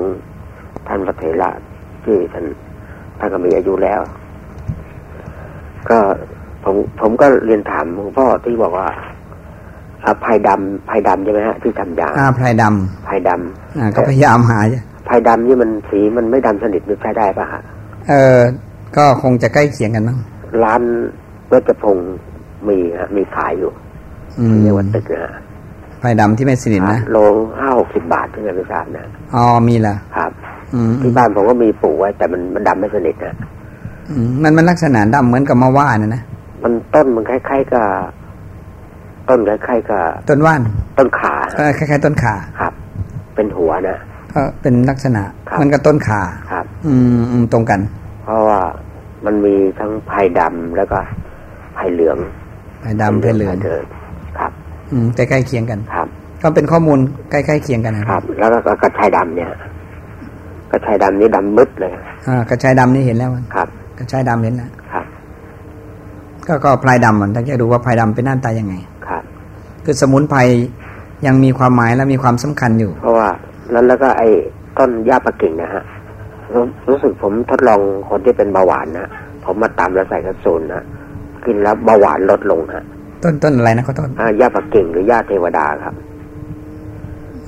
[0.87, 1.49] ท่านพระเถระ
[2.03, 2.45] ที่ท่าน
[3.19, 4.01] ท่านก็มีอายุแล้ว
[5.89, 5.97] ก็
[6.63, 8.89] ผมผมก็เรียนถามหลวงพ่อที่บอกว่า
[10.05, 14.59] อาภัยดำภัยดำใช่ไหมฮะที่ทำยาอ่าภัยดำภัยดำอ่าก็พยายามหา
[15.11, 17.61] ภัยดำนี่มันสีมันไม่ดำสนิทมันใช้ได้ปะฮะ
[18.09, 18.39] เออ
[18.97, 20.17] ก็คงจะใกล้เคียงกันมั้ง
[20.63, 20.81] ร้าน
[21.49, 22.15] เวชพงศ์
[22.67, 23.71] มีฮะมีขายอยู่
[24.61, 25.33] เรียกว่าตึกนะฮะ
[26.01, 27.17] ภัยดำที่ไม่สนิทนะโล
[27.59, 29.05] ห้าหกสิบบาทที่ไม่ทราบนะ
[29.35, 30.31] อ๋อมีละครับ
[31.01, 33.35] ที่บ้านผมก็มีปลูกไว้ แต่มันมันดำไม่สนิทนะ
[34.43, 36.21] มันมันลักษณะดำเหมือนกับมะว่านะนะ
[36.63, 37.87] มันต้นมันคล้ายๆกับ
[39.29, 40.61] ต้นคล้ายๆกับต้นว่าน
[40.97, 41.33] ต้นขา
[41.77, 42.73] คล้ายๆต้นขาครับ
[43.35, 43.97] เป็นหัวนะ
[44.33, 45.23] ก็เป็นลักษณะ
[45.61, 46.21] มันก็ต้นขา
[46.51, 46.93] ครับ อื
[47.41, 47.79] มตรงกัน
[48.23, 48.59] เพราะว่า
[49.25, 50.97] มันมีทั้งไผ่ดำแล้วก็
[51.75, 52.17] ไผ่เหลือง
[52.81, 53.55] ไผ่ดำไผ่เหลือง
[54.39, 54.51] ครับ
[54.91, 56.07] อืมใกล้ๆเคียงกันครับ
[56.43, 56.99] ก็เป็นข้อมูล
[57.31, 59.49] ใกล้ๆเคียงกันนะครับ แล้วก็กระชายดำเนี่ย
[60.71, 61.91] กระชายดำนี่ดำมืดเลย
[62.27, 63.67] อ่ากระชายดำนี่เห็นแล้วครับ
[63.99, 65.05] กระชายดำเห็นแล้วครับ
[66.47, 68.75] ก็ก็พลายดำมันต้องจะดูว่าพลายดำเป็นหน้าตายังไง
[69.85, 70.39] คือสมุนไพร
[71.25, 73.29] ยังมีความหมายและมีความสำคัญอยู่ เพราะว่า
[73.71, 74.29] แล้วแล้วก็ไอ้
[74.77, 75.83] ต้นหญ้าปะกิ่งนะฮะ
[76.89, 79.09] รู้สึกผมทดลองคนที่เป็นเบาหวานนะ
[79.45, 80.83] ผมมาตามแล้วใส่กระสุนนะ
[81.45, 82.83] กินแล้วเบาหวานลดลงฮะ
[83.23, 85.95] ต้นต้นอะไรนะเขาต้นอ่าหญ้าปะกิ่งหรือหญ้าเทวดาครับ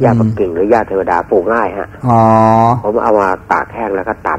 [0.02, 2.20] หญ้าปะกิ่งหรือหญ้าเทวดาปลูกง่ายฮะอ๋อ
[2.84, 4.30] ผมเอามาตากแห้งแล้วก็ต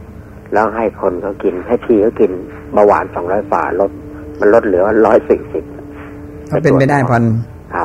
[0.00, 2.30] ำแล้วให้คนเขากินให้พี่เขากิน
[2.72, 3.90] เบาหวานสองร้อยฝาลด
[4.40, 5.64] มันลดเหลือร้อยสี่สิบ
[6.50, 7.22] ก็เป็นไปได้พอน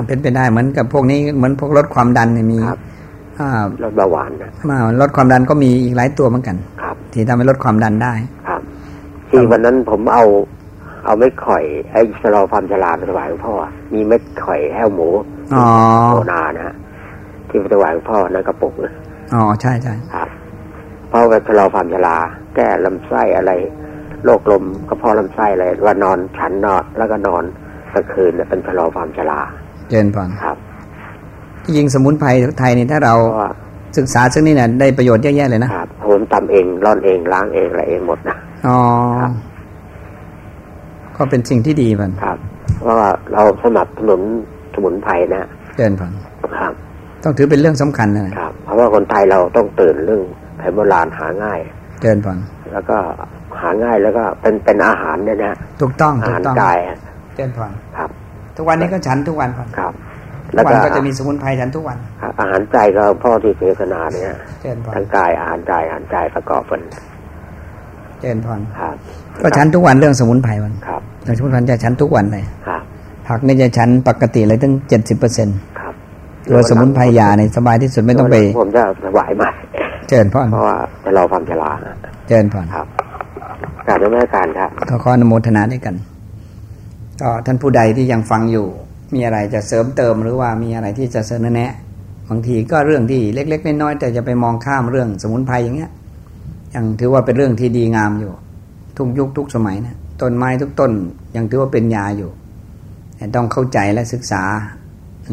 [0.08, 2.58] เป็นไปได้เหมือนกับพวกนี้เหมือนพวกลดความดันเนี่ยมี
[3.84, 8.14] ลดเบาหวานนะมาลดความดันก็มีอีกหลายตัวเหมือนกัน ครับ ที่ทำให้ลดความดันได้
[8.48, 8.62] ครับ
[9.30, 10.26] ที่วันนั้นผมเอา
[11.06, 13.54] เอาเม็ดข่อยไอ้สลอความฉลาดไปถวายหลวงพ่อ
[13.94, 15.08] มีเม็ดข่อยแห้วหมู
[15.50, 16.76] โซนานะ
[17.50, 18.94] ที่ไปถวายหลวงพ่อนั่นกระปุกนะ
[19.34, 20.30] อ๋อใช่ใช่ครับ
[21.10, 22.18] เพราะว่าชะลอความชรา
[22.56, 23.52] แก้ลำไส้อะไร
[24.26, 27.44] โรคลมกระเพาะลำไส้อะไรว่านอนฉันนอนแล้วก็นอน
[27.94, 29.40] กลางคืนเนี่ยเป็นชะลอความชรา
[29.90, 30.58] เจนพอนครับ
[31.68, 33.13] ที่จริงสมุนไพรไทยนี่ถ้าเรา
[33.97, 38.36] ศึกษาซึ่งนี่เนี่ยได้ประโยชน์เยอะแยะเลยนะครับผมทำเองร่อนเองล้างเองอะไรเองหมดนะ
[38.68, 38.80] อ๋อ
[41.18, 42.38] ก็เป็นสิ่งที่ดีมันครับ
[42.82, 44.22] เพราะว่าเราสนับสนุน
[44.74, 45.47] สมุนไพรนะ
[45.78, 46.11] เดินผ่น
[46.59, 46.74] ครับ
[47.24, 50.22] ต้องถือเป็นเรื่องสำคัญนะครับ เพราะว่าคนไทยเราต้องตื่นเรื่อง
[50.57, 51.59] แผนโบราณหาง่าย
[52.01, 52.38] เดินผ่น
[52.74, 52.97] แล้วก็
[53.61, 56.78] หาง่ายแล้วก็เป็นเป็นอาหารเนี่ยนะถูกต้องอาหารกาย
[57.36, 58.09] เดินผ่นครับ
[58.55, 59.93] ทุกวันนี้ก็ฉันทุกวันผ่นครับ
[60.52, 61.98] ทุกวันก็จะมีสมุนไพรฉันทุกวัน
[62.39, 64.30] อาหารใจก็พ่อที่เทศนาเนี่ย
[64.95, 66.82] ทั้งกายอาหารใจอาหารใจประกอบกัน
[68.20, 68.95] เจนพรครับ
[69.41, 71.02] ก็ฉันทุกวันเรื่องสมุนไพรมันครับ
[71.38, 72.82] สมุนไพรจะฉันทุกวันเลยครับ
[73.28, 75.93] ผักนี่จะฉันปกติเลยตั้งเจ็ดสิบเปอร์เซ็นต์ครับ
[76.50, 79.54] ตัวสมุนไพรยาเนี่ยสบายที่สุดไม่ต้องไป ผมจะสบายมาก
[80.08, 80.78] เจนพรเพราะว่า
[81.16, 81.78] เราความฉลาด
[82.28, 82.88] เจนพรครับ
[83.88, 85.95] การไม่การครับขอขอนโมทนาด้วยกัน
[87.22, 88.68] ก็ท่านผู้ใดที่ยังฟังอยู่
[89.14, 91.72] มีอะไรจะเสริมเติมหรือว่ามีอะไรที่จะเสนอแนะ
[92.30, 95.91] บางทีก็เรื่องที่เล็ก ๆ น้อยๆแต่จะไปมองข้ามเรื่องสมุนไพรอย่างเงี้ย
[96.74, 98.32] ยังถือว่าเป็นเรื่องที่ดีงามอยู่
[98.97, 100.91] ทุกยุคทุกสมัยนะต้นไม้ทุกต้น
[101.36, 102.30] ยังถือว่าเป็นยาอยู่
[103.16, 104.43] แต่ต้องเข้าใจและศึกษา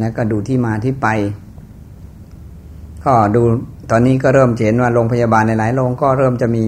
[0.00, 1.08] แล้วก็ดูที่มาที่ไป
[3.04, 3.42] ก็ดู
[3.90, 6.64] ตอนนี้ก็เริ่มเห็นว่าโรงพยาบาลหลายๆโรงก็เริ่มจะมี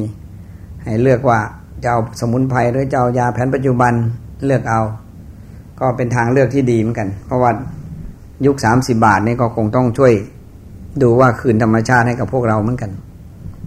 [0.82, 1.38] ให้เลือกว่า
[1.82, 3.92] จะเอาสมุนไพรหรือจะเอายาแผนปัจจุบัน
[4.46, 4.80] เลือกเอา
[5.80, 7.50] ก็เป็นทางเลือกที่ดีเหมือนกัน เพราะว่า
[8.46, 10.12] ยุคสามสิบาทนี่ก็คงต้องช่วย
[11.02, 12.90] ดูว่าคืนธรรมชาติให้กับพวกเราเหมือนกัน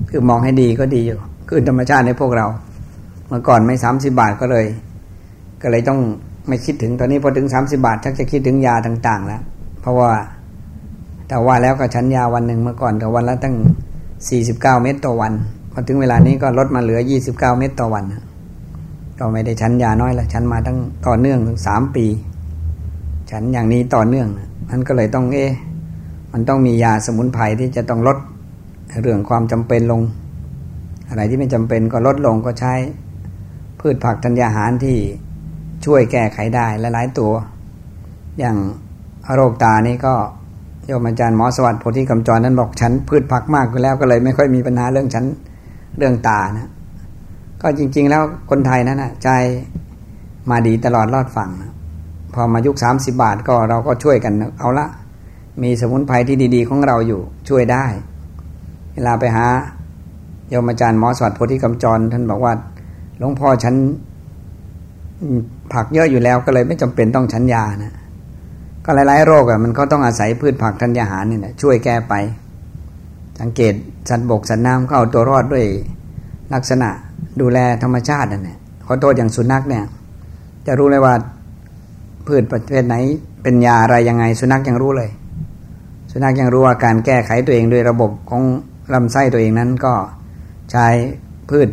[0.10, 1.18] คือมองให้ดีก็ดีอยู่
[1.50, 2.46] คือธรรมชาติในพวกเรา
[3.28, 4.66] เมื่อก่อนไม่สามสิบาทก็เลย
[5.62, 6.00] ก็เลยต้อง
[6.48, 9.42] ไม่คิดถึงตอนนี้พอถึงสามสิบาทชักจะคิดถึงยาต่าง ๆ แล้ว
[9.82, 10.12] เพราะว่า
[11.28, 13.56] แต่ว่าแล้วก็ชั้นยาวันหนึ่งเมื่อก่อนก็วันละตั้ง
[14.30, 15.34] สี่สิบเก้าเม็ดต่อวัน
[15.72, 18.04] พอถึงเวลานี้ก็ลดมาเหลือยี่สิบเก้าเม็ดต่อวัน
[19.20, 22.06] ก็ไม่ได้ชั้นยาน้อยละชั้นมาตั้งต่อเนื่องถึงสามปี
[23.32, 24.28] ชั้นอย่างนี้ต่อเนื่อง
[24.70, 25.52] มันก็เลยต้องเอ๊ะ
[26.34, 28.18] มันต้องมียาสมุนไพรที่จะต้องลด
[29.02, 30.02] เรื่องความจำเป็นลง
[31.10, 32.74] อะไรที่ไม่จำเป็นก็ลดลงก็ใช้
[33.80, 34.98] พืชผักธัญญาหารที่
[35.86, 37.34] ช่วยแก้ไขได้ลหลายตัว
[38.40, 38.58] อย่าง
[39.34, 40.14] โรคตานี่ก็
[40.86, 45.26] โยมอาจารย์หมอสวัสดิ์โพธิกำจรนั้นบอกฉันพืชผักมากอยู่แล้วก็เลยไม่ค่อยมีปัญหาเรื่องฉัน
[45.98, 46.70] เรื่องตานะ
[47.62, 49.30] ก็จริง ๆ แล้วคนไทยนั้นนะใจ
[50.50, 51.72] มาดีตลอดรอดฝั่งนะ
[52.34, 54.88] พอมายุคสามสิบาทก็เราก็ช่วยกันเอาละ
[55.64, 57.86] มีสมุนไพรที่ดีๆ ของเราอยู่ช่วยได้
[58.94, 59.48] เวลาไปหา
[60.50, 62.54] โยมอาจารย์หมอสวัสดิ์โพธิกำจร ท่านบอกว่า
[63.18, 63.76] หลวงพ่อฉัน
[65.74, 67.94] ผักเยอะอยู่แล้วก็เลยไม่จำเป็นต้องฉันยานะ
[68.86, 72.14] ก็หลายๆโรคอะมันก็ต้องอาศัยพืชผักธัญญาหารนี่แหละช่วยแก้ไป
[73.40, 73.74] สังเกต
[74.10, 75.66] สัตว์บกสัตว์น้ำเขาเอาตัวรอดด้วย
[76.54, 76.90] ลักษณะ
[77.42, 79.84] ดูแลธรรมชาตินั่นแหละขอโทษอย่างสุนัขเนี่ย
[80.68, 81.14] จะรู้เลยว่า
[82.28, 82.96] พืชประเภทไหน
[83.44, 85.10] เป็นยาอะไรยังไง สุนัขยังรู้เลย
[86.12, 88.44] สุนัขยังรู้ว่าการแก้ไขตัวเองด้วยระบบของ
[88.94, 89.94] ลำไส้ตัวเองนั้นก็
[90.72, 90.88] ใช้
[91.50, 91.70] พืช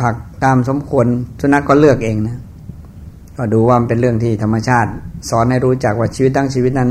[0.00, 1.06] ผักตามสมควร
[1.40, 2.38] สุนัขกก็เลือกเองนะ
[3.36, 4.90] ก็ดูว่ามันเป็นเรื่องที่ธรรมชาติ
[5.30, 6.90] สอนให้รู้จักว่าชีวิตตั้งชีวิตนั้น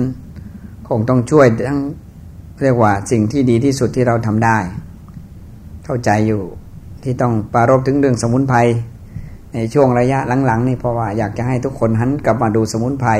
[0.89, 1.79] คงต้องช่วยทั้ง
[2.61, 4.57] เรียกว่าสิ่งที่ดีที่สุดที่เราทำได้
[5.85, 6.41] เข้าใจอยู่
[7.05, 8.59] ที่ต้องปารบถึงเรื่องสมุนไพร
[9.53, 13.11] ในช่วงระยะหลังๆนี่เพราะว่าอยากจะให้ทุกคนหันกลับมาดูสมุนไพร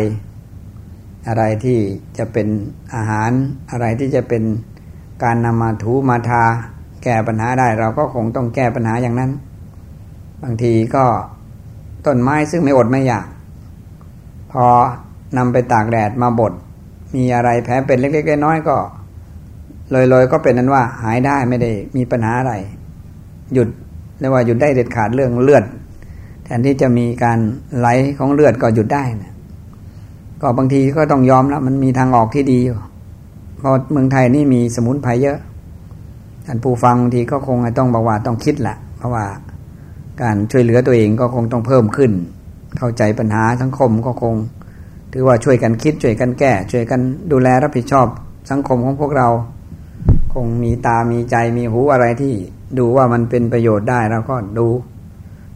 [1.27, 1.77] อะไรที่
[2.17, 2.47] จะเป็น
[2.95, 3.31] อาหาร
[3.71, 4.43] อะไรที่จะเป็น
[5.23, 6.43] การนำมาถูมาทา
[7.03, 9.31] แก้ปัญหาได้เราก็คงต้องแก้ปัญหาอย่างนั้น
[10.43, 11.05] บางทีก็
[12.05, 13.25] ต้นไม้ซึ่งไม่อดไม่อยาก
[14.51, 14.65] พอ
[15.37, 16.53] นำไปตากแดดมาบด
[17.15, 18.75] มีอะไรแผลเป็นเล็กๆน้อยๆก็
[19.91, 22.53] เลยๆก็เป็นนั้นว่าหายได้ไม่ได้มีปัญหาอะไร
[23.53, 23.69] หยุด
[24.19, 25.63] เรียกว่าหยุดได้เด็ดขาดเรื่องเลือด
[26.43, 27.39] แทนที่จะมีการ
[27.77, 27.87] ไหล
[28.17, 29.33] ของเลือดก็หยุดได้นะ
[30.41, 32.77] ก็บางทีก็ต้องยอมแล้วมันมีทางออกที่ดีอยู่
[33.57, 35.39] เพราะเมืองไทยนี่มีสมุนไพรเยอะ
[36.45, 39.25] ท่านผู้ฟังทีก็คงต้องบอกว่าต้องคิดแหละเพราะว่า
[40.21, 42.11] การช่วยเหลือตัวเองก็คงต้องเพิ่มขึ้น
[42.77, 44.35] เข้าใจปัญหาสังคมก็คง
[45.13, 48.07] ถือว่าช่วยกันคิดช่วยกันแก้ ช่วยกันดูแลรับผิดชอบ
[48.51, 49.27] สังคมของพวกเรา
[50.33, 52.33] คงมีตามีใจมีหูอะไรที่
[52.79, 54.67] ดูว่ามันเป็นประโยชน์ได้เราก็ดู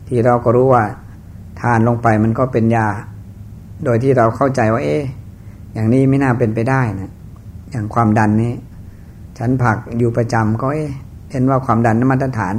[0.07, 0.83] ที่เราก็รู้ว่า
[1.61, 2.87] ทานลงไปมันก็เป็นยา
[3.85, 5.03] โดยที่เราเข้าใจว่า เอ๊ะ
[5.73, 7.11] อย่างนี้ไม่น่าเป็นไปได้นะ
[7.71, 8.53] อย่างความดันนี้
[9.37, 10.87] ฉันผักอยู่ประจำก็เอ๊
[11.31, 12.55] เห็นว่าความดันนมาตรฐาน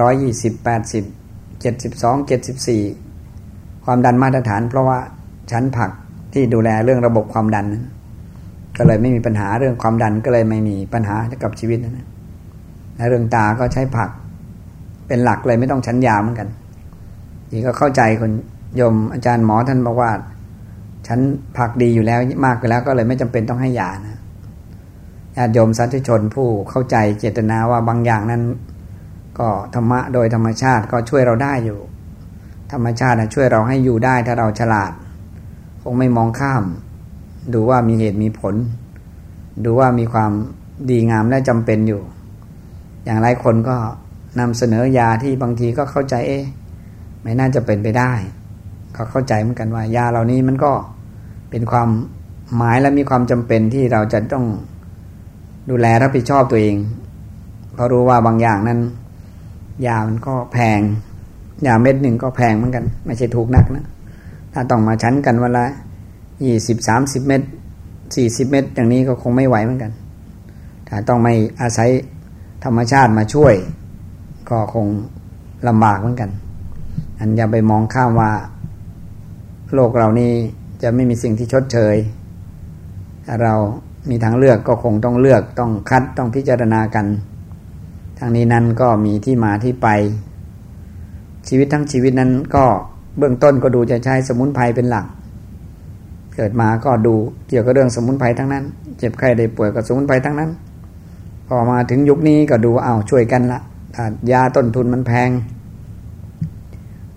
[0.00, 1.04] ร้อยยี่สิบแปดสิบ
[1.60, 2.82] เจ็ดสิบสองเจ็ดสิบสี่
[3.84, 4.98] ความดันมาตรฐาน เพราะว่า
[5.50, 5.90] ฉันผัก
[6.32, 7.84] ที่ดูแลเรื่องระบบความดันนั้น
[8.78, 12.00] ก็เลยไม่มีปัญหาเรื่องความดันก็เลยไม่มีปัญหากับชีวิตนะใน
[13.08, 14.10] เรื่องตาก็ใช้ผัก
[15.06, 16.48] เป็นหลักเลยไม่ต้องชั้นยาเหมือนกัน
[17.52, 18.30] นี่ก็เข้าใจคน
[18.80, 20.10] ยมอาจารย์หมอท่านบอกว่า
[21.06, 21.20] ฉัน
[21.56, 24.18] ผักดีอยู่แล้วมากไปแล้วก็เลยไม่จำเป็นต้องให้ยานะ
[25.36, 28.42] ญาติโยมสาธุชนผู้เข้าใจเจตนาว่าบางอย่างนั้น
[29.38, 31.78] ก็ก็ธรรมะโดยธรรมชาติก็ช่วยเราได้อยู่
[32.72, 34.92] ธรรมชาติช่วยเราให้อยู่ได้ถ้าเราฉลาด
[35.82, 36.62] คงไม่มองข้าม
[37.54, 38.54] ดูว่ามีเหตุมีผล
[39.64, 40.30] ดูว่ามีความ
[40.90, 42.02] ดีงามและจำเป็นอยู่
[43.04, 43.76] อย่างหลายคนก็
[44.40, 46.44] นำเสนอยาที่บางทีก็เข้าใจเอ๊ะ
[47.22, 48.12] ไม่น่าจะเป็นไปได้
[48.96, 50.72] ก็เข้าใจเหมือนกันว่ายาเหล่านี้มันก็
[51.50, 51.88] เป็นความ
[52.56, 54.44] หมายและมีความจำเป็นที่เราจะต้อง
[55.70, 56.76] ดูแลรับผิดชอบตัวเอง
[57.74, 58.80] เพราะรู้ว่าบางอย่างนั้น
[59.86, 60.80] ยามันก็แพง
[61.66, 63.84] ยาเม็ดหนึ่งก็แพงเหมือนกัน ไม่ใช่ถูกนักนะ
[64.52, 65.66] ถ้าต้องมาชั้นกันวันละ
[66.44, 67.42] ยี่สิบสามสิบเม็ด
[68.16, 69.92] สี่สิบเม็ดอย่างนี้ก็คงไม่ไหวเหมือนกัน
[70.88, 71.88] ถ้าต้องไม่อาศัย
[72.64, 73.54] ธรรมชาติมาช่วย
[74.50, 74.86] ก็คง
[75.68, 76.30] ลำบากเหมือนกัน
[77.18, 78.32] อันอย่าไปมองข้ามว่า
[79.74, 80.32] โลกเรานี้
[80.82, 81.96] จะไม่มีสิ่งที่ชดเชย
[83.26, 83.54] ถ้าเรา
[84.10, 87.06] มีทางเลือกก็คงต้องเลือกต้องคัดต้องพิจารณากัน
[88.18, 89.88] ทางนี้นั้นก็มีที่มาที่ไป
[91.48, 92.64] ชีวิตทั้งชีวิตนั้นก็
[93.18, 95.06] เบื้องต้นก็ดูจะใช้สมุนไพรเป็นหลัก
[96.36, 97.14] เกิดมาก็ดู
[97.48, 98.64] เกี่ยวกับเรื่องสมุนไพรทั้งนั้น
[98.98, 100.50] เจ็บไข้ได้ป่วยกับสมุนไพรทั้งนั้น
[101.48, 103.60] พอมาถึงยุคนี้ก็ดูเอาช่วยกันละ
[104.32, 105.30] ยาต้นทุนมันแพง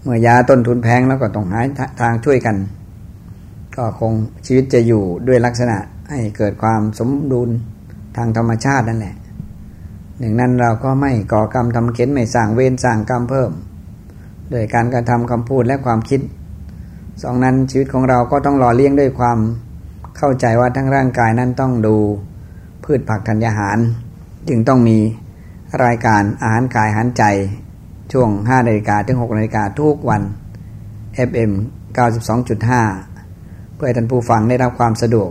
[0.01, 1.61] เมื่อยาต้นทุนแพงแล้วก็ต้องหา
[2.01, 2.55] ทางช่วยกัน
[3.75, 4.13] ก็คง
[4.45, 5.77] ชีวิตจะอยู่ด้วยลักษณะ
[6.09, 7.49] ให้เกิดความสมดุล
[8.17, 9.15] ทางธรรมชาตินั่นแหละ
[10.19, 13.51] หนึ่งนั้นเราก็ไม่ก่อกรรมทำเข็นไม่สร้างเวรสร้างกรรมเพิ่ม
[14.51, 16.21] โดยการกระทำคำพูดและความคิด
[17.21, 19.39] สองนั้นชีวิตของเราก็ต้องหล่อเลี้ยงด้วยความ
[20.17, 21.95] เข้าใจว่าทั้งร่างกายนั้นต้องดู
[22.83, 23.77] พืชผักธัญญาหาร
[24.49, 24.97] จึงต้องมี
[25.85, 27.23] รายการอาหารกายอาหารใจ
[28.11, 30.21] ช่วง 5นาฬิกาถึง 6นาฬิกาทุกวัน
[31.29, 31.51] FM
[32.67, 35.29] 92.5 เพื่อให้ท่านผู้ฟังได้รับความสะดวก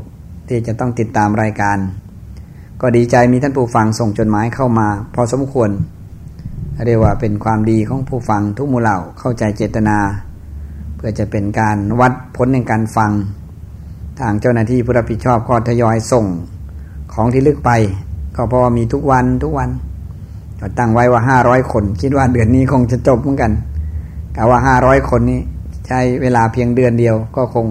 [0.49, 1.79] ที่จะต้องติดตามรายการ
[2.81, 5.71] ก็ดีใจมีท่านผู้ฟังส่งจดหมายเข้ามา พอสมควร
[6.87, 9.99] เรียกว่าเป็นความดีของผู้ฟังทุกมูเหล่าเข้าใจเจตนา
[10.97, 13.11] เพื่อจะเป็นการวัดผลในการฟัง
[14.21, 16.27] ทางเจ้าหน้าที่ผู้รับผิดชอบก็ทยอยส่ง
[17.15, 17.71] ของที่ลึกไป
[18.37, 19.71] ก็เพราะว่ามีทุกวันทุกวัน
[20.61, 23.53] ก็ตั้งไว้ว่าห้าร้อยคน คิดว่าเดือนนี้คงจะจบเหมือนกัน
[24.37, 25.41] กะว่าห้าร้อยคนนี้
[25.87, 27.67] ใช้เวลาเพียงเดือนเดียว ก็คง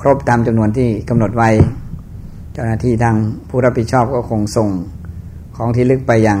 [0.00, 1.50] ครบตามจำนวนที่กำหนดไว้
[2.52, 3.16] เจ้าหน้าที่ทาง
[3.48, 4.68] ผู้รับผิดชอบก็คงส่ง
[5.56, 6.38] ของที่ลึกไปยัง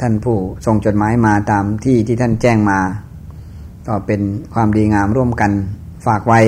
[0.00, 2.80] ท่านผู้ส่งจดหมายมาตามที่ที่ท่านแจ้งมา
[3.86, 4.20] ก็เป็น
[4.54, 5.50] ความดีงามร่วมกัน
[6.06, 6.40] ฝากไว้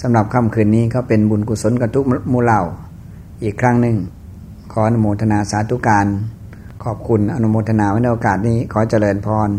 [0.00, 2.60] สำหรับค่ำคืนนี้ก็เป็นบุญกุศลกับทุกมูเหล่า
[3.42, 3.96] อีกครั้งหนึ่ง
[4.72, 6.06] ขออนุโมทนาสาธุการ
[6.84, 9.50] ขอบคุณอนุโมทนาไว้ในโอกาสนี้ขอเจริญพร